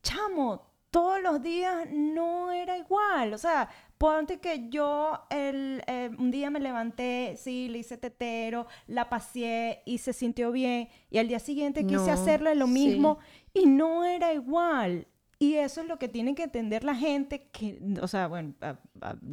[0.08, 3.34] chamo, todos los días no era igual.
[3.34, 8.68] O sea, ponte que yo el, eh, un día me levanté, sí, le hice tetero,
[8.88, 10.90] la paseé y se sintió bien.
[11.10, 13.20] Y al día siguiente quise hacerle lo mismo
[13.54, 15.08] y no era igual.
[15.40, 18.56] Y eso es lo que tiene que entender la gente, que, o sea, bueno,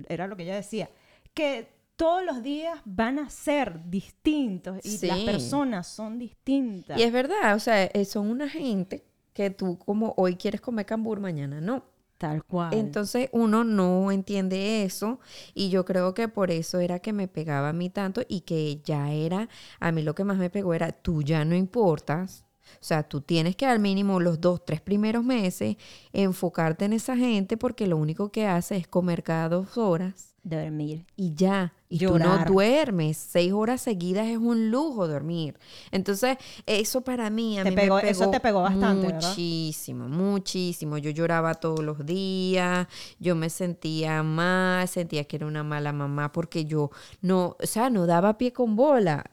[0.09, 0.91] era lo que ella decía,
[1.33, 6.99] que todos los días van a ser distintos y las personas son distintas.
[6.99, 10.87] Y es verdad, o sea, eh, son una gente que tú como hoy quieres comer
[10.87, 11.85] cambur, mañana no.
[12.17, 12.73] Tal cual.
[12.73, 15.19] Entonces uno no entiende eso
[15.53, 18.81] y yo creo que por eso era que me pegaba a mí tanto y que
[18.85, 19.49] ya era,
[19.81, 22.45] a mí lo que más me pegó era, tú ya no importas.
[22.75, 25.77] O sea, tú tienes que al mínimo los dos, tres primeros meses
[26.13, 31.07] enfocarte en esa gente porque lo único que hace es comer cada dos horas dormir.
[31.17, 31.73] y ya.
[31.89, 32.49] Y tú no Llorar.
[32.49, 33.17] duermes.
[33.17, 35.57] Seis horas seguidas es un lujo dormir.
[35.91, 39.29] Entonces, eso para mí, a Te mí pegó- me pegó eso te pegó bastante, ¿verdad?
[39.29, 40.99] Muchísimo, muchísimo.
[40.99, 42.87] Yo lloraba todos los días.
[43.21, 47.91] Yo me sentía mal, sentía que era una mala mamá porque yo no, o sea,
[47.91, 49.25] no daba pie con bola.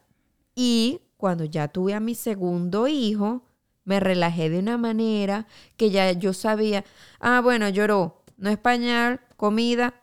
[0.55, 3.43] Y cuando ya tuve a mi segundo hijo,
[3.85, 5.47] me relajé de una manera
[5.77, 6.83] que ya yo sabía,
[7.19, 9.95] ah, bueno, lloró, no es pañal, comida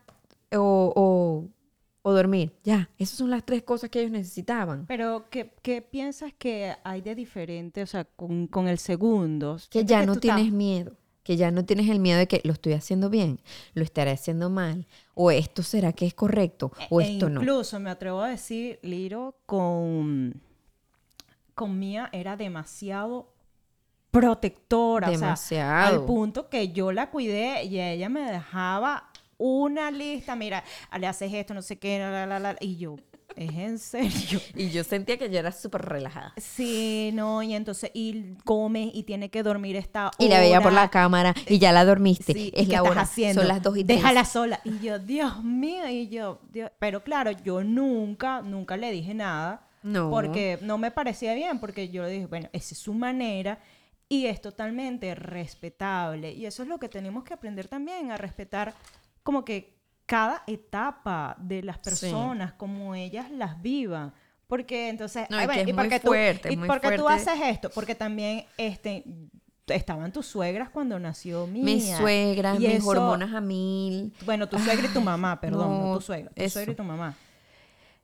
[0.52, 1.48] o, o,
[2.02, 2.52] o dormir.
[2.64, 4.84] Ya, esas son las tres cosas que ellos necesitaban.
[4.86, 9.58] Pero, ¿qué, qué piensas que hay de diferente, o sea, con, con el segundo?
[9.70, 10.96] Que ya no estás- tienes miedo.
[11.22, 13.40] Que ya no tienes el miedo de que lo estoy haciendo bien,
[13.74, 17.42] lo estaré haciendo mal, o esto será que es correcto, o E esto no.
[17.42, 20.40] Incluso me atrevo a decir, Liro, con,
[21.54, 23.34] con Mía era demasiado
[24.10, 25.08] protectora.
[25.08, 26.00] o sea, Demasiado.
[26.00, 29.07] al punto que yo la cuidé y ella me dejaba
[29.38, 30.36] una lista.
[30.36, 30.62] Mira,
[30.98, 32.96] le haces esto, no sé qué, la, la, la, la", y yo,
[33.36, 34.40] es en serio.
[34.54, 36.34] Y yo sentía que yo era súper relajada.
[36.36, 40.72] Sí, no, y entonces, y come y tiene que dormir esta Y la veía por
[40.72, 40.82] hora.
[40.82, 42.32] la cámara y ya la dormiste.
[42.32, 43.00] Sí, es ¿y qué la estás hora.
[43.02, 43.40] haciendo?
[43.42, 43.98] Son las dos y tres.
[43.98, 44.60] Déjala sola.
[44.64, 49.64] Y yo, Dios mío, y yo, Dios- pero claro, yo nunca, nunca le dije nada.
[49.84, 50.10] No.
[50.10, 53.60] Porque no me parecía bien, porque yo le dije, bueno, esa es su manera
[54.08, 56.32] y es totalmente respetable.
[56.32, 58.74] Y eso es lo que tenemos que aprender también, a respetar
[59.28, 64.14] como que cada etapa de las personas, como ellas las vivan.
[64.46, 66.80] Porque entonces, No, ay, bueno, es ¿y por muy qué tú- fuerte, ¿y muy por
[66.80, 67.30] qué tú fuerte.
[67.30, 67.68] haces esto?
[67.68, 69.04] Porque también este,
[69.66, 71.62] estaban tus suegras cuando nació Mía.
[71.62, 74.14] Mis suegras, mis eso- hormonas a mil.
[74.24, 76.54] Bueno, tu suegra y tu mamá, perdón, no, no, tu suegra, tu eso.
[76.54, 77.14] suegra y tu mamá.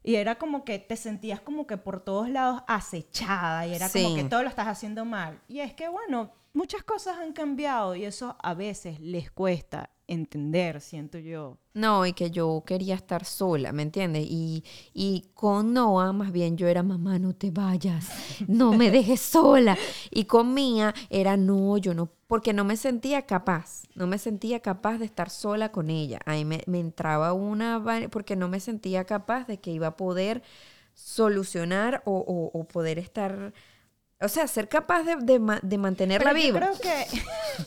[0.02, 4.08] Y era como que te sentías como que por todos lados acechada y era como
[4.10, 4.14] Sí.
[4.16, 5.40] que todo lo estás haciendo mal.
[5.48, 10.80] Y es que, bueno, muchas cosas han cambiado y eso a veces les cuesta entender,
[10.80, 11.58] siento yo.
[11.74, 14.24] No, y que yo quería estar sola, ¿me entiendes?
[14.30, 14.62] Y,
[14.92, 18.10] y con Noah, más bien yo era, mamá, no te vayas,
[18.46, 19.76] no me dejes sola.
[20.12, 24.60] Y con Mía era, no, yo no, porque no me sentía capaz, no me sentía
[24.60, 26.20] capaz de estar sola con ella.
[26.26, 30.42] Ahí me, me entraba una, porque no me sentía capaz de que iba a poder
[30.94, 33.52] solucionar o, o- o poder estar,
[34.20, 36.60] o sea, ser capaz de, de ma- de mantenerla Pero yo viva.
[36.60, 37.20] creo que...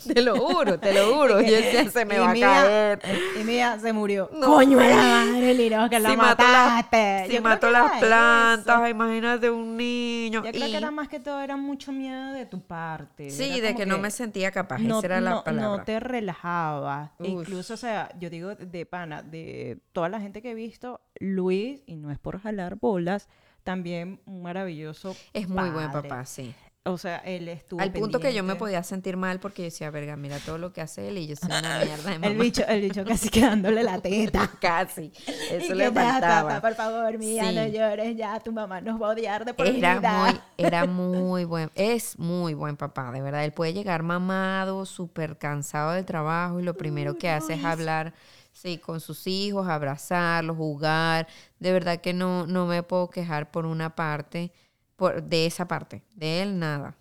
[0.14, 1.40] Te lo juro, te lo juro.
[1.42, 3.00] Yo decía, se me Y va a caer.
[3.40, 4.30] Y Mía se murió.
[4.34, 4.48] No.
[4.48, 7.24] Coño, de la madre, Liro, que la si mató, las- mataste.
[7.28, 8.88] si Yo creo mató que las era plantas, eso.
[8.90, 10.44] imagínate un niño.
[10.44, 13.30] Yo creo y- que era más que todo, era mucho miedo de tu parte.
[13.30, 14.82] sí, Era de como que, no me sentía capaz.
[14.82, 15.78] esa era la no- palabra.
[15.78, 17.14] no te relajaba.
[17.20, 17.30] E Uf.
[17.42, 21.82] incluso, o sea, yo digo de pana, de toda la gente que he visto, Luis,
[21.86, 23.30] y no es por jalar bolas,
[23.68, 26.56] también un maravilloso Es muy buen papá, sí.
[26.86, 29.92] O sea, él estuvo Al punto que yo me podía sentir mal porque yo decía,
[29.92, 32.28] verga, mira todo lo que hace él y yo soy una mierda de mamá.
[32.28, 34.50] El bicho, el bicho casi quedándole la teta.
[34.62, 35.12] Casi.
[35.52, 36.48] Eso le "Ya, faltaba.
[36.48, 39.68] papá, por favor, mía, no llores ya, tu mamá nos va a odiar de por
[39.68, 40.24] Era vida.
[40.24, 43.44] muy, era muy buen, es muy buen papá, de verdad.
[43.44, 48.14] Él puede llegar mamado, súper cansado del trabajo y lo primero que hace es hablar,
[48.58, 51.28] sí, con sus hijos, abrazarlos, jugar.
[51.60, 54.52] De verdad que no, no me puedo quejar por una parte,
[54.96, 56.04] por, de esa parte.
[56.16, 56.98] De él, nada.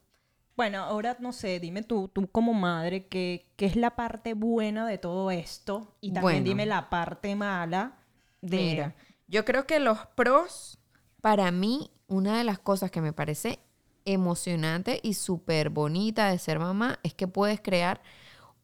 [0.56, 4.86] Bueno, ahora no sé, dime tú, tú como madre, ¿qué, qué es la parte buena
[4.86, 5.94] de todo esto?
[6.00, 6.44] Y también Bueno.
[6.44, 7.98] dime la parte mala
[8.40, 8.56] de...
[8.56, 8.94] Mira,
[9.28, 10.78] yo creo que los pros,
[11.20, 13.58] para mí, una de las cosas que me parece
[14.06, 18.00] emocionante y súper bonita de ser mamá es que puedes crear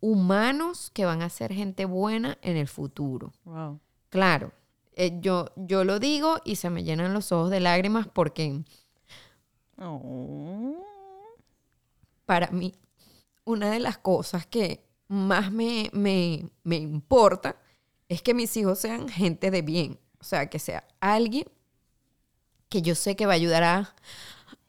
[0.02, 3.32] humanos que van a ser gente buena en el futuro.
[3.44, 3.80] Wow.
[4.10, 4.52] Claro,
[4.94, 8.62] eh, yo, yo lo digo y se me llenan los ojos de lágrimas porque
[9.78, 10.76] Oh.
[12.26, 12.74] para mí
[13.44, 17.56] una de las cosas que más me, me, me importa
[18.08, 19.98] es que mis hijos sean gente de bien.
[20.20, 21.46] O sea, que sea alguien
[22.68, 23.94] que yo sé que va a ayudar a,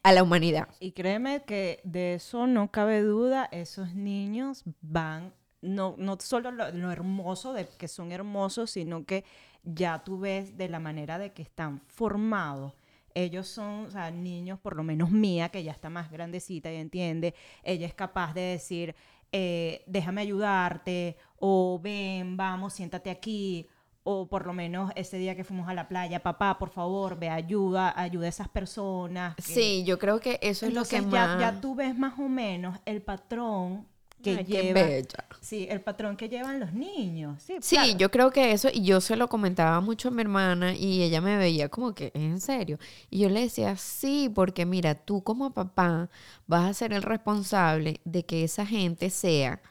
[0.03, 0.67] a la humanidad.
[0.79, 6.71] Y créeme que de eso no cabe duda, esos niños van, no, no solo lo,
[6.71, 9.23] lo hermoso de que son hermosos, sino que
[9.63, 12.73] ya tú ves de la manera de que están formados.
[13.15, 13.87] Ellos son,
[14.23, 18.33] niños, por lo menos mía, que ya está más grandecita y entiende, ella es capaz
[18.33, 18.95] de decir,
[19.31, 23.67] eh, déjame ayudarte, o ven, vamos, siéntate aquí,
[24.03, 27.29] o por lo menos ese día que fuimos a la playa, papá, por favor, ve,
[27.29, 29.35] ayuda, ayuda a esas personas.
[29.35, 31.39] que- Sí, yo creo que eso es lo que ya, más...
[31.39, 33.87] ya tú ves más o menos el patrón
[34.21, 35.25] que Ay, qué lleva, bella.
[35.41, 37.43] sí, el patrón que llevan los niños.
[37.43, 37.97] Sí, Sí, claro.
[37.97, 41.19] yo creo que eso, y yo se lo comentaba mucho a mi hermana y ella
[41.19, 42.79] me veía como que, ¿en serio?
[43.09, 46.09] Y yo le decía, sí, porque mira, tú como papá
[46.47, 49.61] vas a ser el responsable de que esa gente sea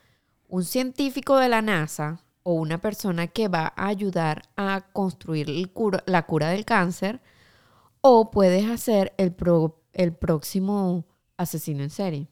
[0.49, 5.71] un científico de la NASA o una persona que va a ayudar a construir el
[5.73, 7.21] cura- la cura del cáncer,
[8.01, 11.05] o puedes hacer el, pro- el próximo
[11.37, 12.29] asesino en serie.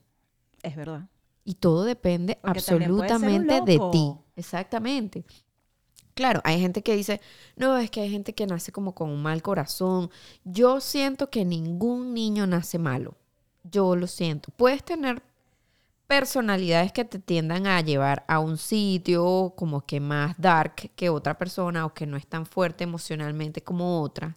[0.63, 1.07] Es verdad.
[1.43, 4.13] Y todo depende Porque absolutamente de ti.
[4.35, 5.25] Exactamente.
[6.13, 7.21] Claro, hay gente que dice,
[7.55, 10.11] no, es que hay gente que nace como con un mal corazón.
[10.43, 13.15] Yo siento que ningún niño nace malo.
[13.63, 14.51] Yo lo siento.
[14.57, 15.23] Puedes tener
[16.11, 21.37] personalidades que te tiendan a llevar a un sitio como que más dark que otra
[21.37, 24.35] persona o que no es tan fuerte emocionalmente como otras.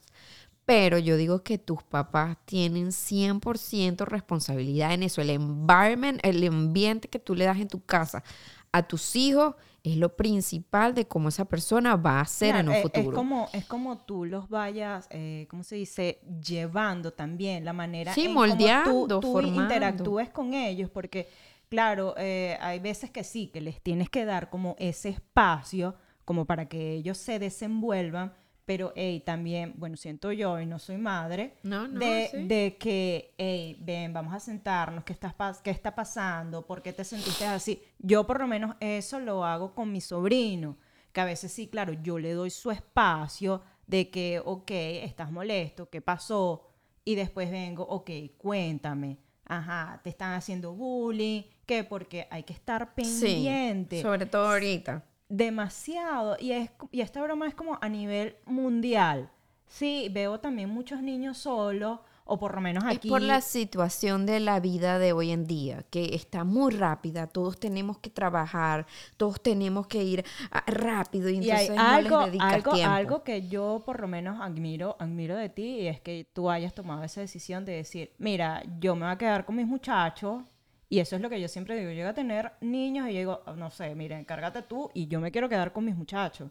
[0.64, 5.20] Pero yo digo que tus papás tienen 100% responsabilidad en eso.
[5.20, 8.22] El environment, el ambiente que tú le das en tu casa
[8.70, 12.74] a tus hijos es lo principal de cómo esa persona va a ser en un
[12.74, 13.08] es- futuro.
[13.10, 16.20] Es como, es como tú los vayas, eh, ¿cómo se dice?
[16.44, 21.28] Llevando también la manera Sí, en cómo moldeando, tú, tú interactúes con ellos, porque,
[21.68, 26.44] claro, eh, hay veces que sí, que les tienes que dar como ese espacio como
[26.46, 28.32] para que ellos se desenvuelvan,
[28.64, 32.46] pero, hey, también, bueno, siento yo, y no soy madre, No, no, de, sí.
[32.48, 36.64] de que, hey, ven, vamos a sentarnos, ¿qué, estás pas- ¿qué está pasando?
[36.66, 37.82] ¿Por qué te sentiste así?
[37.98, 40.78] Yo por lo menos eso lo hago con mi sobrino,
[41.12, 45.90] que a veces sí, claro, yo le doy su espacio de que, ok, estás molesto,
[45.90, 46.66] ¿qué pasó?
[47.04, 51.84] Y después vengo, ok, cuéntame, ajá, te están haciendo bullying, ¿qué?
[51.84, 55.04] Porque hay que estar pendiente Sí, sobre todo ahorita.
[55.28, 56.36] demasiado.
[56.40, 59.30] Y, es, y esta broma es como a nivel mundial.
[59.66, 63.08] Sí, veo también muchos niños solos, o por lo menos aquí.
[63.08, 67.26] Es por la situación de la vida de hoy en día, que está muy rápida,
[67.26, 71.82] todos tenemos que trabajar, todos tenemos que ir ah, rápido y y hay entonces no
[71.82, 72.92] algo, les dedicas algo, tiempo.
[72.94, 76.72] algo que yo por lo menos admiro, admiro de ti y es que tú hayas
[76.72, 80.42] tomado esa decisión de decir, mira, yo me voy a quedar con mis muchachos
[80.88, 83.18] y eso es lo que yo siempre digo, yo llego a tener niños y yo
[83.18, 86.50] digo, no sé, mira, encárgate tú y yo me quiero quedar con mis muchachos.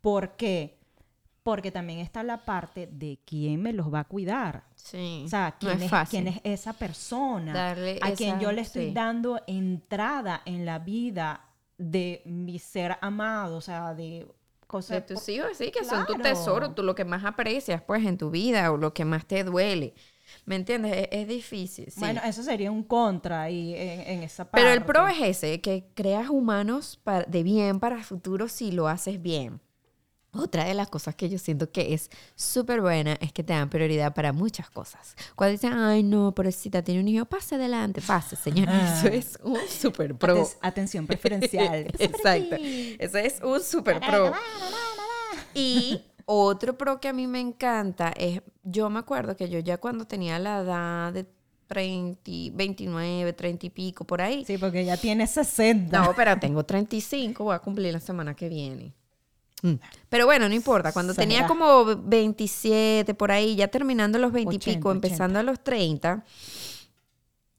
[0.00, 0.78] ¿Por qué?
[1.42, 4.64] Porque también está la parte de quién me los va a cuidar.
[4.74, 6.22] Sí, O sea, no ¿quién, es es, fácil.
[6.22, 7.52] quién es esa persona?
[7.52, 8.92] Darle a quien yo le estoy sí.
[8.92, 11.46] dando entrada en la vida
[11.78, 14.26] de mi ser amado, o sea, de
[14.88, 15.06] de cosas...
[15.06, 18.30] tus hijos, sí, que son tu tesoro, tú lo que más aprecias, pues, en tu
[18.30, 19.94] vida o lo que más te duele.
[20.44, 20.96] ¿Me entiendes?
[20.96, 22.00] Es, es difícil, sí.
[22.00, 24.62] Bueno, eso sería un contra ahí en, en esa parte.
[24.64, 28.72] Pero el pro es ese, que creas humanos pa- de bien para el futuro si
[28.72, 29.60] lo haces bien.
[30.32, 33.68] Otra de las cosas que yo siento que es súper buena es que te dan
[33.68, 35.16] prioridad para muchas cosas.
[35.34, 38.70] Cuando dicen, ay, no, pobrecita, tiene un hijo, pase adelante, pase, señora.
[38.72, 38.98] Ah.
[38.98, 40.36] Eso es un súper pro.
[40.44, 41.86] Aten- atención preferencial.
[41.98, 42.56] Exacto.
[42.60, 44.32] Eso es un super pro.
[45.54, 46.00] Y
[46.32, 50.04] otro pro que a mí me encanta es, yo me acuerdo que yo ya cuando
[50.04, 51.26] tenía la edad de
[51.66, 54.44] 30, 29, 30 y pico, por ahí.
[54.44, 55.98] Sí, porque ya tiene 60.
[55.98, 58.94] No, pero tengo 35, voy a cumplir la semana que viene.
[59.62, 59.74] Mm.
[60.08, 60.92] Pero bueno, no importa.
[60.92, 65.42] Cuando tenía como 27, por ahí, ya terminando los 20 y 80, pico, empezando a
[65.42, 66.24] los 30,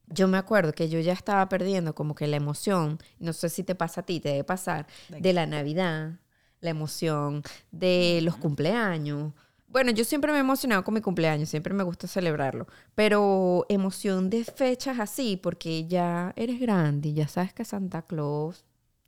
[0.06, 3.64] yo me acuerdo que yo ya estaba perdiendo como que la emoción, no sé si
[3.64, 6.12] te pasa a ti, te debe pasar, ¿De de la Navidad,
[6.62, 9.34] la emoción de los cumpleaños.
[9.68, 14.30] Bueno, yo siempre me he emocionado con mi cumpleaños, siempre me gusta celebrarlo, pero emoción
[14.30, 18.64] de fechas así, porque ya eres grande, y ya sabes que Santa Claus,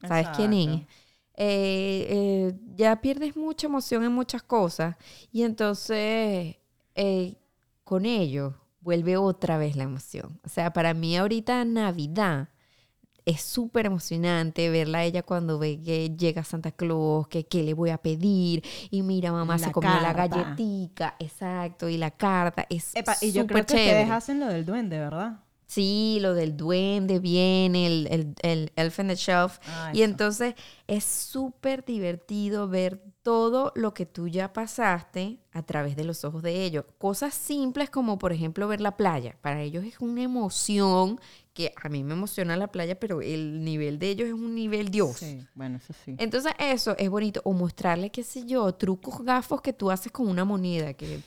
[0.07, 0.81] sabes quién es,
[1.37, 4.97] eh, eh, ya pierdes mucha emoción en muchas cosas
[5.33, 6.57] y entonces
[6.95, 7.35] eh,
[7.83, 10.41] con ello vuelve otra vez la emoción.
[10.45, 12.49] O sea, para mí ahorita Navidad
[13.27, 17.73] es súper emocionante verla a ella cuando ve que llega Santa Claus, que qué le
[17.75, 22.95] voy a pedir y mira mamá se comió la galletica, exacto, y la carta es
[22.95, 24.03] Epa, y yo creo que chévere.
[24.03, 25.41] ustedes hacen lo del duende, ¿verdad?
[25.67, 29.59] Sí, lo del duende viene, el, el, el Elf on the Shelf.
[29.67, 30.55] Ah, y entonces
[30.87, 36.43] es súper divertido ver todo lo que tú ya pasaste a través de los ojos
[36.43, 36.85] de ellos.
[36.99, 39.37] Cosas simples como, por ejemplo, ver la playa.
[39.41, 41.19] Para ellos es una emoción
[41.55, 44.91] que a mí me emociona la playa, pero el nivel de ellos es un nivel
[44.91, 45.17] Dios.
[45.19, 46.15] Sí, bueno, eso sí.
[46.19, 47.41] Entonces eso es bonito.
[47.45, 51.21] O mostrarle, qué sé yo, trucos gafos que tú haces con una moneda, que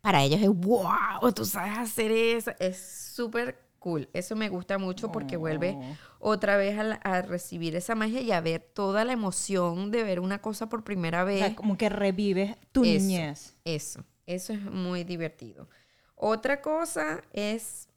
[0.00, 2.52] para ellos es wow, tú sabes hacer eso.
[2.58, 2.78] Es
[3.14, 4.08] súper cool.
[4.12, 5.96] Eso me gusta mucho porque vuelve Oh.
[6.34, 10.04] otra vez a, la- a recibir esa magia y a ver toda la emoción de
[10.04, 11.40] ver una cosa por primera O vez.
[11.40, 12.92] sea, como que revives tu Eso.
[13.06, 13.56] niñez.
[13.64, 15.68] Eso, eso es muy divertido.
[16.14, 17.88] Otra cosa es,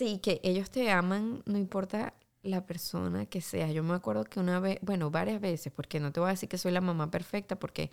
[0.00, 3.70] sí, que ellos te aman, no importa la persona que sea.
[3.70, 6.48] Yo me acuerdo que una vez, bueno, varias veces, porque no te voy a decir
[6.48, 7.90] que soy la mamá perfecta, porque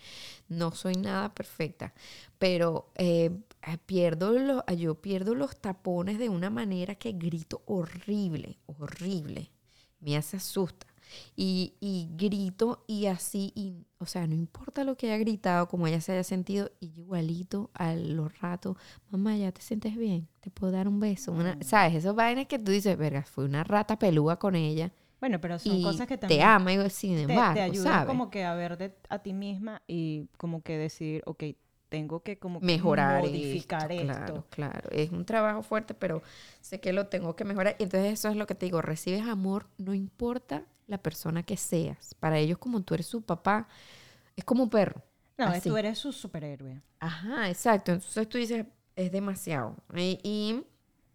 [0.47, 1.93] no soy nada perfecta,
[2.39, 3.31] pero eh,
[3.63, 9.51] eh, pierdo los, yo pierdo los tapones de una manera que grito horrible, horrible.
[9.99, 10.87] Me hace asusta.
[11.35, 15.87] Y, y, grito y así, y, o sea, no importa lo que haya gritado, como
[15.87, 18.77] ella se haya sentido, y igualito a los ratos,
[19.09, 20.27] mamá, ya te sientes bien,
[20.57, 21.31] puedo dar un beso.
[21.31, 21.57] Una.
[21.61, 21.95] ¿Sabes?
[21.95, 24.91] Esos vainas que tú dices, verga, fue una rata pelúa con ella.
[25.19, 27.93] Bueno, pero son y cosas que te también ama, y sin te, embargo, te ayudan
[27.93, 28.07] ¿sabes?
[28.07, 31.43] como que a ver de, a ti misma y como que decir, ok,
[31.89, 34.25] tengo que como que mejorar modificar esto, esto.
[34.25, 34.89] Claro, claro.
[34.91, 36.21] Es un trabajo fuerte, pero
[36.61, 37.75] sé que lo tengo que mejorar.
[37.79, 41.57] Y entonces eso es lo que te digo, recibes amor, no importa la persona que
[41.57, 42.13] seas.
[42.19, 43.67] Para ellos, como tú eres su papá,
[44.35, 45.01] es como un perro.
[45.37, 45.69] No, Así.
[45.69, 46.81] tú eres su superhéroe.
[46.99, 47.91] Ajá, exacto.
[47.91, 48.65] Entonces tú dices,
[48.97, 49.77] es demasiado.
[49.95, 50.65] Y, y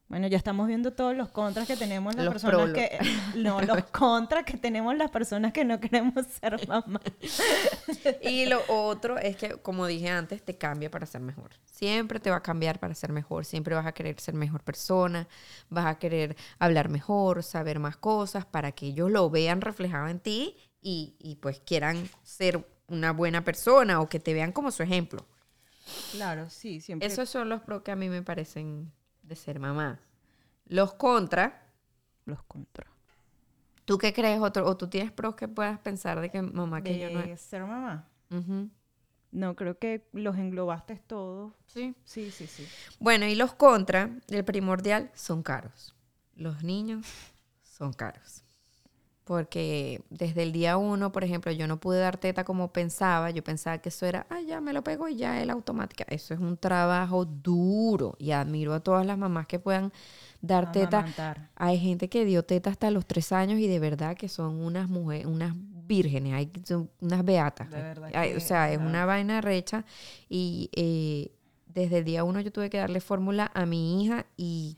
[0.09, 2.74] Bueno, ya estamos viendo todos los contras que tenemos las Los personas prolos.
[2.74, 2.99] que
[3.37, 7.03] no, los contras que tenemos las personas que no queremos ser mamás.
[8.20, 11.51] Y lo otro es que, como dije antes, te cambia para ser mejor.
[11.64, 13.45] Siempre te va a cambiar para ser mejor.
[13.45, 15.28] Siempre vas a querer ser mejor persona,
[15.70, 20.20] vas a querer hablar mejor, saber más cosas para que ellos lo vean reflejado en
[20.20, 24.83] ti y, y pues quieran ser una buena persona o que te vean como su
[24.83, 25.26] ejemplo.
[26.12, 27.09] Claro, sí, siempre.
[27.09, 30.01] Esos son los pros que a mí me parecen de ser mamá.
[30.66, 31.53] Los contras,
[32.24, 32.89] los contras.
[33.85, 34.41] ¿tú qué crees?
[34.41, 37.33] Otro, ¿O tú tienes pros que puedas pensar de que mamá que yo no De
[37.33, 37.41] es?
[37.41, 38.09] ser mamá.
[39.30, 41.53] No, creo que los englobaste todos.
[41.66, 41.95] Sí.
[42.05, 42.66] Sí, sí, sí.
[43.01, 45.95] Bueno, y los contra, el primordial, son caros.
[46.37, 47.07] Los niños
[47.62, 48.45] son caros.
[49.24, 53.30] Porque desde el día uno, por ejemplo, yo no pude dar teta como pensaba.
[53.30, 56.04] Yo pensaba que eso era, ah, ya me lo pego y ya es la automática.
[56.08, 58.16] Eso es un trabajo duro.
[58.18, 59.92] Y admiro a todas las mamás que puedan
[60.40, 61.06] dar teta.
[61.54, 64.88] Hay gente que dio teta hasta los tres años y de verdad que son unas
[64.88, 65.54] mujeres, unas
[65.86, 67.70] vírgenes, hay son unas beatas.
[67.70, 69.84] De verdad Ay, que, o sea, es una vaina recha
[70.28, 71.32] y eh,
[71.66, 74.76] desde el día uno yo tuve que darle fórmula a mi hija y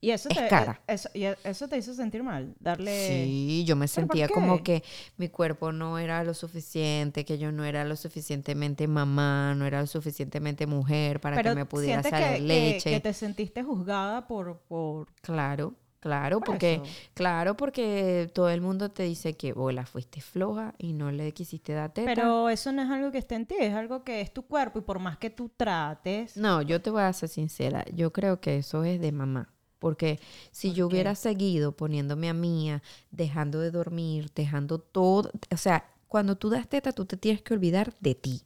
[0.00, 0.80] Y eso Es te, cara.
[0.86, 2.54] Eso, y eso te hizo sentir mal.
[2.60, 3.06] Darle.
[3.08, 4.84] sí, yo me ¿Pero por sentía como que
[5.16, 9.80] mi cuerpo no era lo suficiente, que yo no era lo suficientemente mamá, no era
[9.80, 12.90] lo suficientemente mujer para Pero que me pudiera salir que, leche.
[12.90, 14.58] que te sentiste juzgada por.
[14.68, 16.84] por Claro, claro, Por porque eso.
[17.14, 21.72] claro, porque todo el mundo te dice que bola fuiste floja y no le quisiste
[21.72, 22.06] dar teta.
[22.06, 24.78] pero eso no es algo que está en ti, es algo que es tu cuerpo
[24.78, 26.36] y por más que tú trates.
[26.36, 29.52] No, yo te voy a ser sincera, yo creo que eso es de mamá.
[29.78, 30.18] Porque
[30.50, 35.84] si ¿Por yo hubiera seguido poniéndome a mía, dejando de dormir, dejando todo, o sea,
[36.08, 38.42] cuando tú das teta, tú te tienes que olvidar de ti.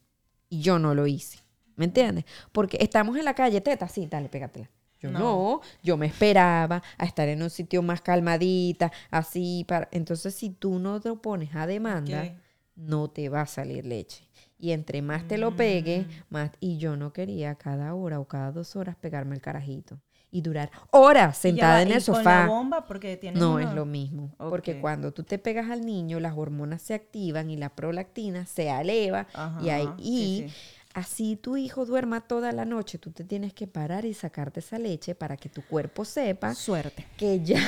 [0.48, 1.38] Y yo no lo hice.
[1.76, 2.24] ¿Me entiendes?
[2.52, 4.68] Porque estamos en la calle, teta, sí, dale, pégatela.
[5.00, 5.18] Yo no.
[5.18, 5.60] No.
[5.82, 9.64] yo me esperaba a estar en un sitio más calmadita, así.
[9.66, 9.88] Para...
[9.90, 12.36] Entonces, si tú no te lo pones a demanda,
[12.76, 14.28] no te va a salir leche.
[14.58, 16.10] Y entre más te lo pegue, Mm.
[16.30, 16.50] más.
[16.60, 19.98] Y yo no quería cada hora o cada dos horas pegarme el carajito.
[20.34, 22.46] Y durar horas sentada va, en el con la sofá.
[22.46, 24.34] bomba porque No es lo mismo.
[24.38, 28.70] Porque cuando tú te pegas al niño, las hormonas se activan y la prolactina se
[28.70, 29.26] eleva.
[29.62, 30.54] y ahí, Ajá, sí, y sí.
[30.94, 34.78] así tu hijo duerma toda la noche, tú te tienes que parar y sacarte esa
[34.78, 37.06] leche para que tu cuerpo sepa Suerte.
[37.18, 37.60] que ya,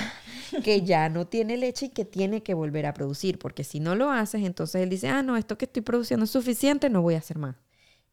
[0.65, 3.39] que ya no tiene leche y que tiene que volver a producir.
[3.39, 6.31] Porque si no lo haces, entonces él dice, ah, no, esto que estoy produciendo es
[6.31, 7.57] suficiente, no voy a hacer más.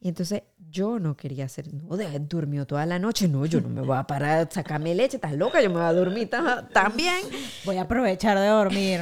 [0.04, 0.42] Y entonces
[0.72, 4.04] yo no quería hacer, no, durmió toda la noche, no, yo no me voy a
[4.08, 7.18] parar, a sacarme leche, estás loca, yo me voy a dormir ta- también.
[7.66, 9.00] Voy a aprovechar de dormir.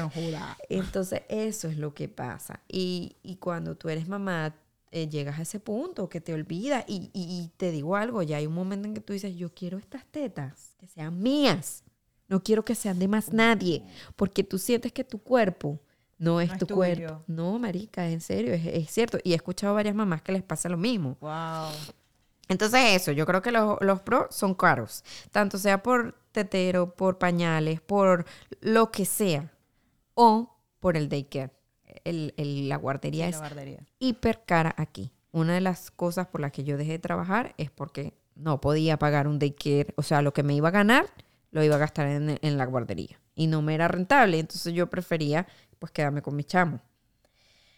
[0.68, 2.60] Entonces eso es lo que pasa.
[2.68, 4.54] Y, y cuando tú eres mamá,
[4.92, 6.84] eh, llegas a ese punto que te olvidas.
[6.86, 9.54] Y, y- y te digo algo, ya hay un momento en que tú dices, yo
[9.54, 11.86] quiero estas tetas, que sean mías.
[12.28, 13.86] No quiero que sean de más nadie.
[14.18, 15.80] Porque tú sientes que tu cuerpo
[16.20, 17.24] no es No tu cuerpo.
[17.28, 19.18] No, marica, en serio, es, es cierto.
[19.24, 21.18] Y he escuchado varias mamás que les pasa lo mismo.
[21.22, 21.72] Wow.
[22.48, 27.18] Entonces eso, yo creo que los, los pros son caros, tanto sea por tetero, por
[27.20, 28.26] pañales, por
[28.62, 29.52] lo que sea,
[30.16, 31.52] o por el daycare.
[32.04, 33.86] El, el- la guardería Sí, es la guardería.
[34.00, 35.12] hiper cara aquí.
[35.32, 38.98] Una de las cosas por las que yo dejé de trabajar es porque no podía
[38.98, 41.06] pagar un daycare, o sea, lo que me iba a ganar
[41.52, 44.90] lo iba a gastar en, en la guardería y no me era rentable, entonces yo
[44.90, 45.48] prefería
[45.80, 46.80] pues quedarme con mi chamo.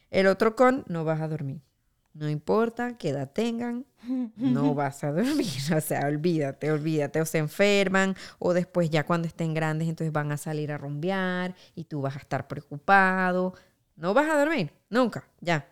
[0.09, 1.61] El otro con, no vas a dormir.
[2.13, 3.85] No importa qué edad tengan,
[4.35, 5.47] no vas a dormir.
[5.75, 7.21] O sea, olvídate, olvídate.
[7.21, 11.55] O se enferman, o después ya cuando estén grandes, entonces van a salir a rumbear
[11.75, 13.53] y tú vas a estar preocupado.
[13.95, 15.67] No vas a dormir, nunca, ya.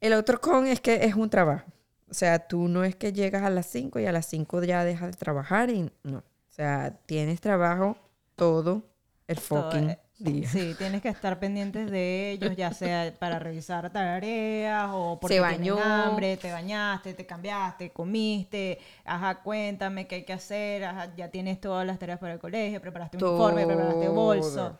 [0.00, 1.66] El otro con es que es un trabajo.
[2.08, 4.84] O sea, tú no es que llegas a las 5 y a las 5 ya
[4.84, 6.18] dejas de trabajar y no.
[6.18, 7.98] O sea, tienes trabajo
[8.36, 8.88] todo
[9.26, 15.18] el fucking Sí, tienes que estar pendientes de ellos, ya sea para revisar tareas o
[15.20, 21.14] porque tienen hambre, te bañaste, te cambiaste, comiste, ajá, cuéntame qué hay que hacer, ajá,
[21.16, 24.76] ya tienes todas las tareas para el colegio, preparaste un informe, preparaste bolso.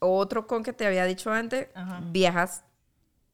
[0.00, 2.00] Otro con que te había dicho antes, Ajá.
[2.12, 2.62] viajas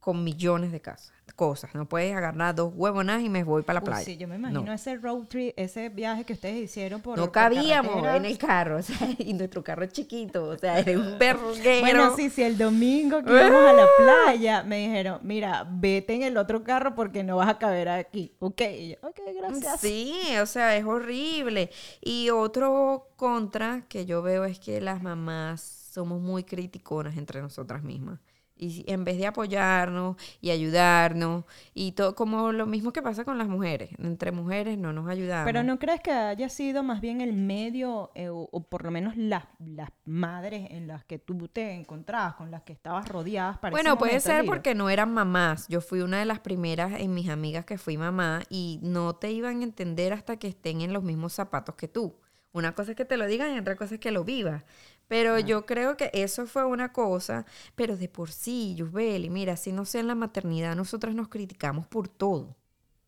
[0.05, 1.74] con millones de casas, cosas.
[1.74, 4.05] No puedes agarrar dos huevonas y me voy para la Uy, playa.
[4.05, 4.50] sí, yo me No.
[4.50, 8.76] imagino ese road trip, ese viaje que ustedes hicieron por no cabíamos en el carro,
[8.80, 11.80] o sea, y nuestro carro es chiquito, o sea, era un verguero.
[11.80, 13.86] Bueno, sí, sí, el domingo que íbamos a la
[14.26, 18.36] playa, me dijeron, mira, vete en el otro carro porque no vas a caber aquí.
[18.40, 19.80] Ok, y yo, ok, gracias.
[19.80, 21.70] Sí, o sea, es horrible.
[22.02, 27.82] Y otro contra que yo veo es que las mamás somos muy criticonas entre nosotras
[27.82, 28.20] mismas.
[28.57, 31.44] Y en vez de apoyarnos y ayudarnos,
[31.74, 35.44] y todo, como lo mismo que pasa con las mujeres, entre mujeres no nos ayudamos.
[35.46, 38.90] Pero ¿no crees que haya sido más bien el medio, eh, o, o por lo
[38.92, 43.59] menos las, las madres en las que tú te encontrabas, con las que estabas rodeadas
[43.59, 44.46] para Bueno, puede ser libre?
[44.46, 45.66] porque no eran mamás.
[45.68, 49.32] Yo fui una de las primeras en mis amigas que fui mamá y no te
[49.32, 52.14] iban a entender hasta que estén en los mismos zapatos que tú.
[52.52, 54.62] Una cosa es que te lo digan y otra cosa es que lo vivas.
[55.09, 57.44] Pero yo creo que eso fue una cosa,
[57.74, 61.86] pero de por sí, Yusbeli, mira, si no sea en la maternidad, nosotras nos criticamos
[61.86, 62.57] por todo.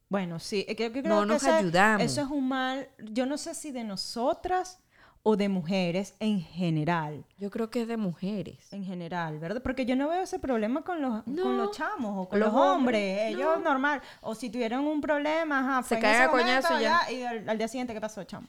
[0.09, 2.03] Bueno, sí, creo, que- No creo que nos ese- ayudamos.
[2.05, 4.79] Eso es un mal, yo no sé si de nosotras
[5.25, 7.25] o de mujeres en general.
[7.39, 8.73] Yo creo que es de mujeres.
[8.73, 9.61] En general, ¿verdad?
[9.61, 11.53] Porque yo no veo ese problema con los, con No.
[11.57, 13.01] los chamos o con Los los, hombres.
[13.19, 13.65] hombres, Ellos no.
[13.65, 14.01] normal.
[14.21, 17.01] O si tuvieron un problema, ajá, Se ese a coñazo ya.
[17.09, 18.47] ya, Y al, al día siguiente, ¿qué pasó, chamo?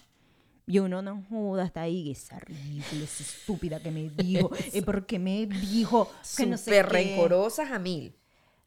[0.68, 4.52] Y uno no joda hasta ahí, esa ridícula, esa estúpida que me dijo.
[4.74, 6.94] ¿Y por qué me dijo que no sé Súper qué?
[6.94, 8.14] rencorosas a mil.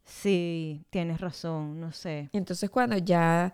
[0.05, 2.31] Sí, tienes razón, no sé.
[2.33, 3.53] Entonces cuando ya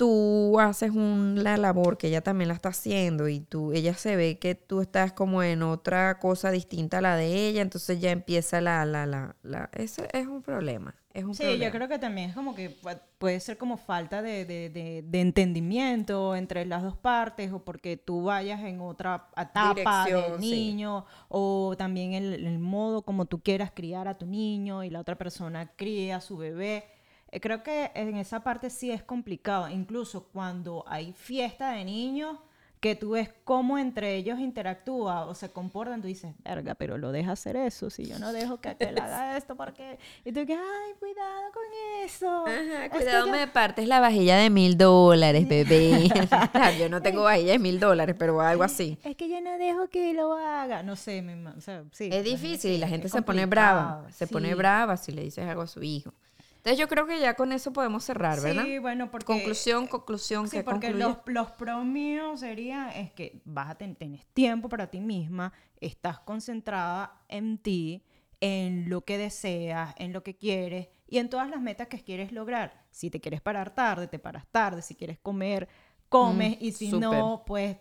[0.00, 4.38] tú haces una labor que ella también la está haciendo y tú, ella se ve
[4.38, 8.62] que tú estás como en otra cosa distinta a la de ella, entonces ya empieza
[8.62, 11.64] la, la, la, la, eso es un problema, es un Sí, problema.
[11.66, 15.02] yo creo que también es como que pu- puede ser como falta de, de- de-
[15.06, 20.40] de entendimiento entre las dos partes o porque tú vayas en otra etapa Dirección, del
[20.40, 20.50] sí.
[20.50, 25.00] niño o también el, el modo como tú quieras criar a tu niño y la
[25.00, 26.84] otra persona cría a su bebé.
[27.32, 32.36] Eh, Creo que en esa parte sí es complicado, incluso cuando hay fiesta de niños
[32.80, 37.12] que tú ves cómo entre ellos interactúa o se comportan, tú dices, verga, pero lo
[37.12, 39.98] deja hacer eso, si yo no dejo que aquel haga esto, porque...
[40.24, 41.62] Y tú que, ay, cuidado con
[42.02, 42.46] eso.
[42.46, 46.08] Ajá, Es que cuidado, yo- me partes la vajilla de mil dólares, bebé.
[46.52, 48.96] Claro, yo no tengo vajilla de mil dólares, pero algo así.
[49.04, 50.82] Es que yo no dejo que lo haga.
[50.82, 52.08] No sé, mi o sea, sí.
[52.10, 54.06] Es difícil y la gente se pone brava.
[54.10, 56.14] Se pone brava si le dices algo a su hijo.
[56.60, 58.64] Entonces yo creo que ya con eso podemos cerrar, ¿verdad?
[58.64, 59.24] Sí, bueno, porque...
[59.24, 61.04] Conclusión, conclusión, Sí, que porque concluye.
[61.04, 65.52] los, los pros míos serían es que vas a ten- tener tiempo para ti misma,
[65.80, 68.04] estás concentrada en ti,
[68.40, 72.30] en lo que deseas, en lo que quieres y en todas las metas que quieres
[72.32, 72.84] lograr.
[72.90, 74.82] Si te quieres parar tarde, te paras tarde.
[74.82, 75.66] Si quieres comer,
[76.10, 76.56] comes.
[76.60, 77.76] y si no, pues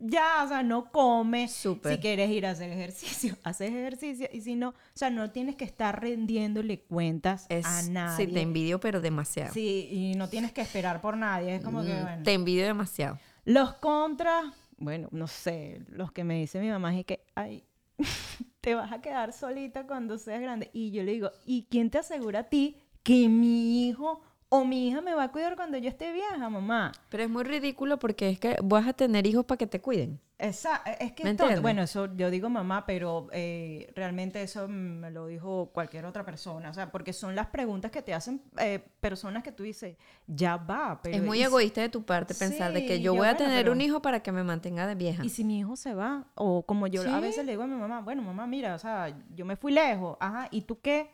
[0.00, 1.52] ya, o sea, no comes.
[1.52, 1.94] Súper.
[1.94, 4.28] Si quieres ir a hacer ejercicio, haces ejercicio.
[4.32, 8.26] Y si no, o sea, no tienes que estar rendiéndole cuentas Es- a nadie.
[8.26, 9.52] Sí, te envidio, pero demasiado.
[9.54, 11.56] Sí, y no tienes que esperar por nadie.
[11.56, 12.22] Es como que, Mm, bueno.
[12.24, 13.18] Te envidio demasiado.
[13.44, 14.44] Los contras,
[14.78, 17.64] bueno, no sé, los que me dice mi mamá es que, ay,
[18.60, 20.70] te vas a quedar solita cuando seas grande.
[20.72, 24.20] Y yo le digo, ¿y quién te asegura a ti que mi hijo
[24.52, 26.92] o mi hija me va a cuidar cuando yo esté vieja, mamá?
[27.08, 30.20] Pero es muy ridículo porque es que vas a tener hijos para que te cuiden.
[30.38, 31.60] Esa, es que ¿Me es entiendes?
[31.60, 36.70] bueno, eso yo digo mamá, pero eh, realmente eso me lo dijo cualquier otra persona,
[36.70, 39.96] o sea, porque son las preguntas que te hacen eh, personas que tú dices,
[40.26, 43.12] ya va, pero es muy ¿y si- egoísta de tu parte pensar de que yo
[43.12, 45.22] yo, voy a bueno, tener pero- un hijo para que me mantenga de vieja.
[45.24, 46.24] ¿Y si mi hijo se va?
[46.36, 49.14] O como yo a veces le digo a mi mamá, bueno, mamá, mira, o sea,
[49.34, 51.10] yo me fui lejos, ajá, ¿y tú qué?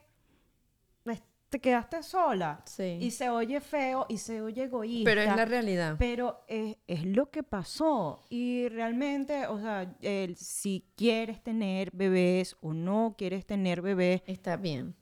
[1.49, 2.61] Te quedaste sola.
[2.67, 2.99] Sí.
[3.01, 5.09] Y se oye feo y se oye egoísta.
[5.09, 5.97] Pero es la realidad.
[5.99, 8.25] Pero es, es lo que pasó.
[8.29, 14.57] Y realmente, o sea, el- si quieres tener bebés o no quieres tener bebés, Está
[14.57, 14.97] bien.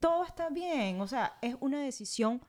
[0.00, 1.00] todo está bien.
[1.00, 2.40] O sea, es una decisión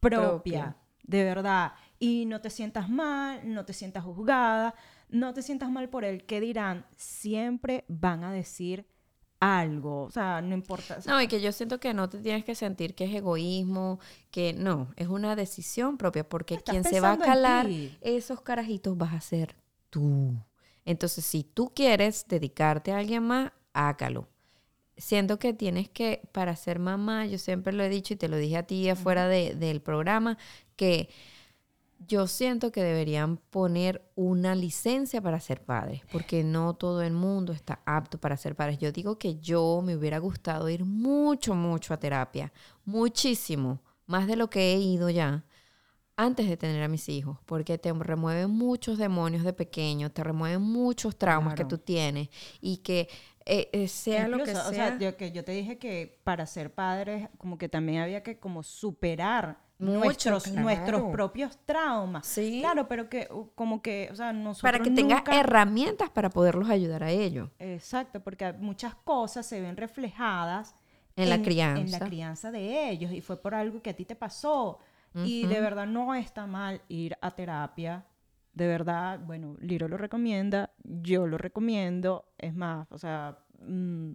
[0.00, 0.76] propia, Propia.
[1.02, 1.72] de verdad.
[1.98, 4.74] Y no te sientas mal, no te sientas juzgada,
[5.08, 6.86] no te sientas mal por el que dirán.
[6.96, 8.86] Siempre van a decir
[9.40, 10.02] algo.
[10.04, 10.96] O sea, no importa.
[10.98, 13.14] o sea, No, y que yo siento que no te tienes que sentir que es
[13.14, 17.66] egoísmo, que no, es una decisión propia, porque quien se va a calar
[18.00, 19.56] esos carajitos vas a ser
[19.90, 20.34] tú.
[20.84, 24.28] Entonces, si tú quieres dedicarte a alguien más, hágalo.
[24.96, 28.36] Siento que tienes que, para ser mamá, yo siempre lo he dicho y te lo
[28.36, 30.38] dije a ti afuera de- del programa,
[30.74, 31.08] que
[32.06, 37.52] Yo siento que deberían poner una licencia para ser padres, porque no todo el mundo
[37.52, 38.78] está apto para ser padres.
[38.78, 42.52] Yo digo que yo me hubiera gustado ir mucho, mucho a terapia,
[42.84, 45.44] muchísimo, más de lo que he ido ya,
[46.18, 50.60] antes de tener a mis hijos, porque te remueven muchos demonios de pequeño, te remueven
[50.60, 52.28] muchos traumas que tú tienes
[52.60, 53.08] y que
[53.46, 54.68] eh, eh, sea lo que sea.
[54.68, 58.24] O sea, yo, que yo te dije que para ser padres, como que también había
[58.24, 60.60] que como superar nuestros, claro.
[60.60, 62.26] nuestros propios traumas.
[62.26, 62.58] Sí.
[62.60, 66.68] Claro, pero que como que, o sea, nosotros para que tengas nunca- herramientas para poderlos
[66.68, 67.50] ayudar a ellos.
[67.58, 70.74] Exacto, porque muchas cosas se ven reflejadas
[71.16, 71.98] En la En la crianza.
[72.06, 74.78] crianza de ellos y fue por algo que a ti te pasó.
[75.14, 78.04] Y de verdad no está mal ir a terapia.
[78.52, 82.24] De verdad, bueno, Liro lo recomienda, yo lo recomiendo.
[82.38, 84.12] Es más, o sea, mm,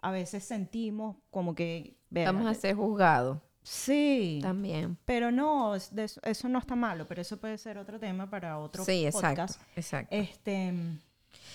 [0.00, 1.96] a veces sentimos como que...
[2.10, 4.98] Vamos a ser juzgados Sí, también.
[5.06, 8.84] pero no, eso, eso no está malo, pero eso puede ser otro tema para otro
[8.84, 9.60] Sí, exacto, podcast.
[9.74, 10.14] exacto.
[10.14, 10.72] Este,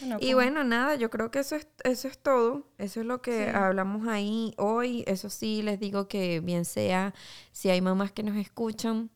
[0.02, 2.68] bueno, Y bueno, nada, yo creo que eso es, eso es todo.
[2.80, 3.52] Eso es lo que Sí.
[3.56, 5.04] hablamos ahí hoy.
[5.08, 7.14] Eso sí, les digo que bien sea,
[7.52, 9.12] si hay mamás que nos escuchan,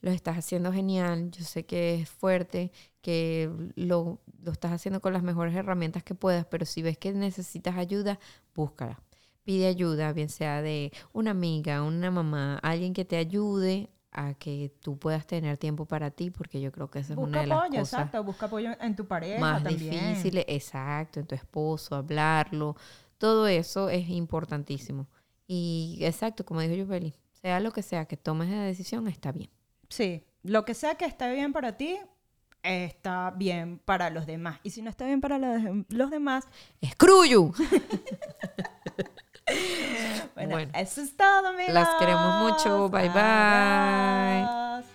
[0.00, 1.30] lo estás haciendo genial.
[1.32, 2.72] Yo sé que es fuerte,
[3.02, 7.12] que lo, lo estás haciendo con las mejores herramientas que puedas, pero si ves que
[7.12, 8.18] necesitas ayuda,
[8.54, 8.98] búscala.
[9.48, 14.70] Pide ayuda, bien sea de una amiga, una mamá, alguien que te ayude a que
[14.82, 17.46] tú puedas tener tiempo para ti, porque yo creo que esa es busca una de
[17.46, 19.90] las apoyo, cosas exacto, busca apoyo en tu pareja más también.
[19.90, 22.76] difíciles, exacto, en tu esposo, hablarlo,
[23.16, 25.06] todo eso es importantísimo.
[25.46, 29.48] Y exacto, como dijo Yubeli, sea lo que sea que tomes la decisión, está bien.
[29.88, 31.98] Sí, lo que sea que esté bien para ti,
[32.62, 34.60] está bien para los demás.
[34.62, 36.44] Y si no está bien para los, los demás,
[36.84, 37.54] ¡Screw
[40.34, 40.72] bueno, Bueno.
[40.74, 41.72] eso es todo, amigos.
[41.74, 42.88] Las queremos mucho.
[42.88, 44.87] Bye, bye.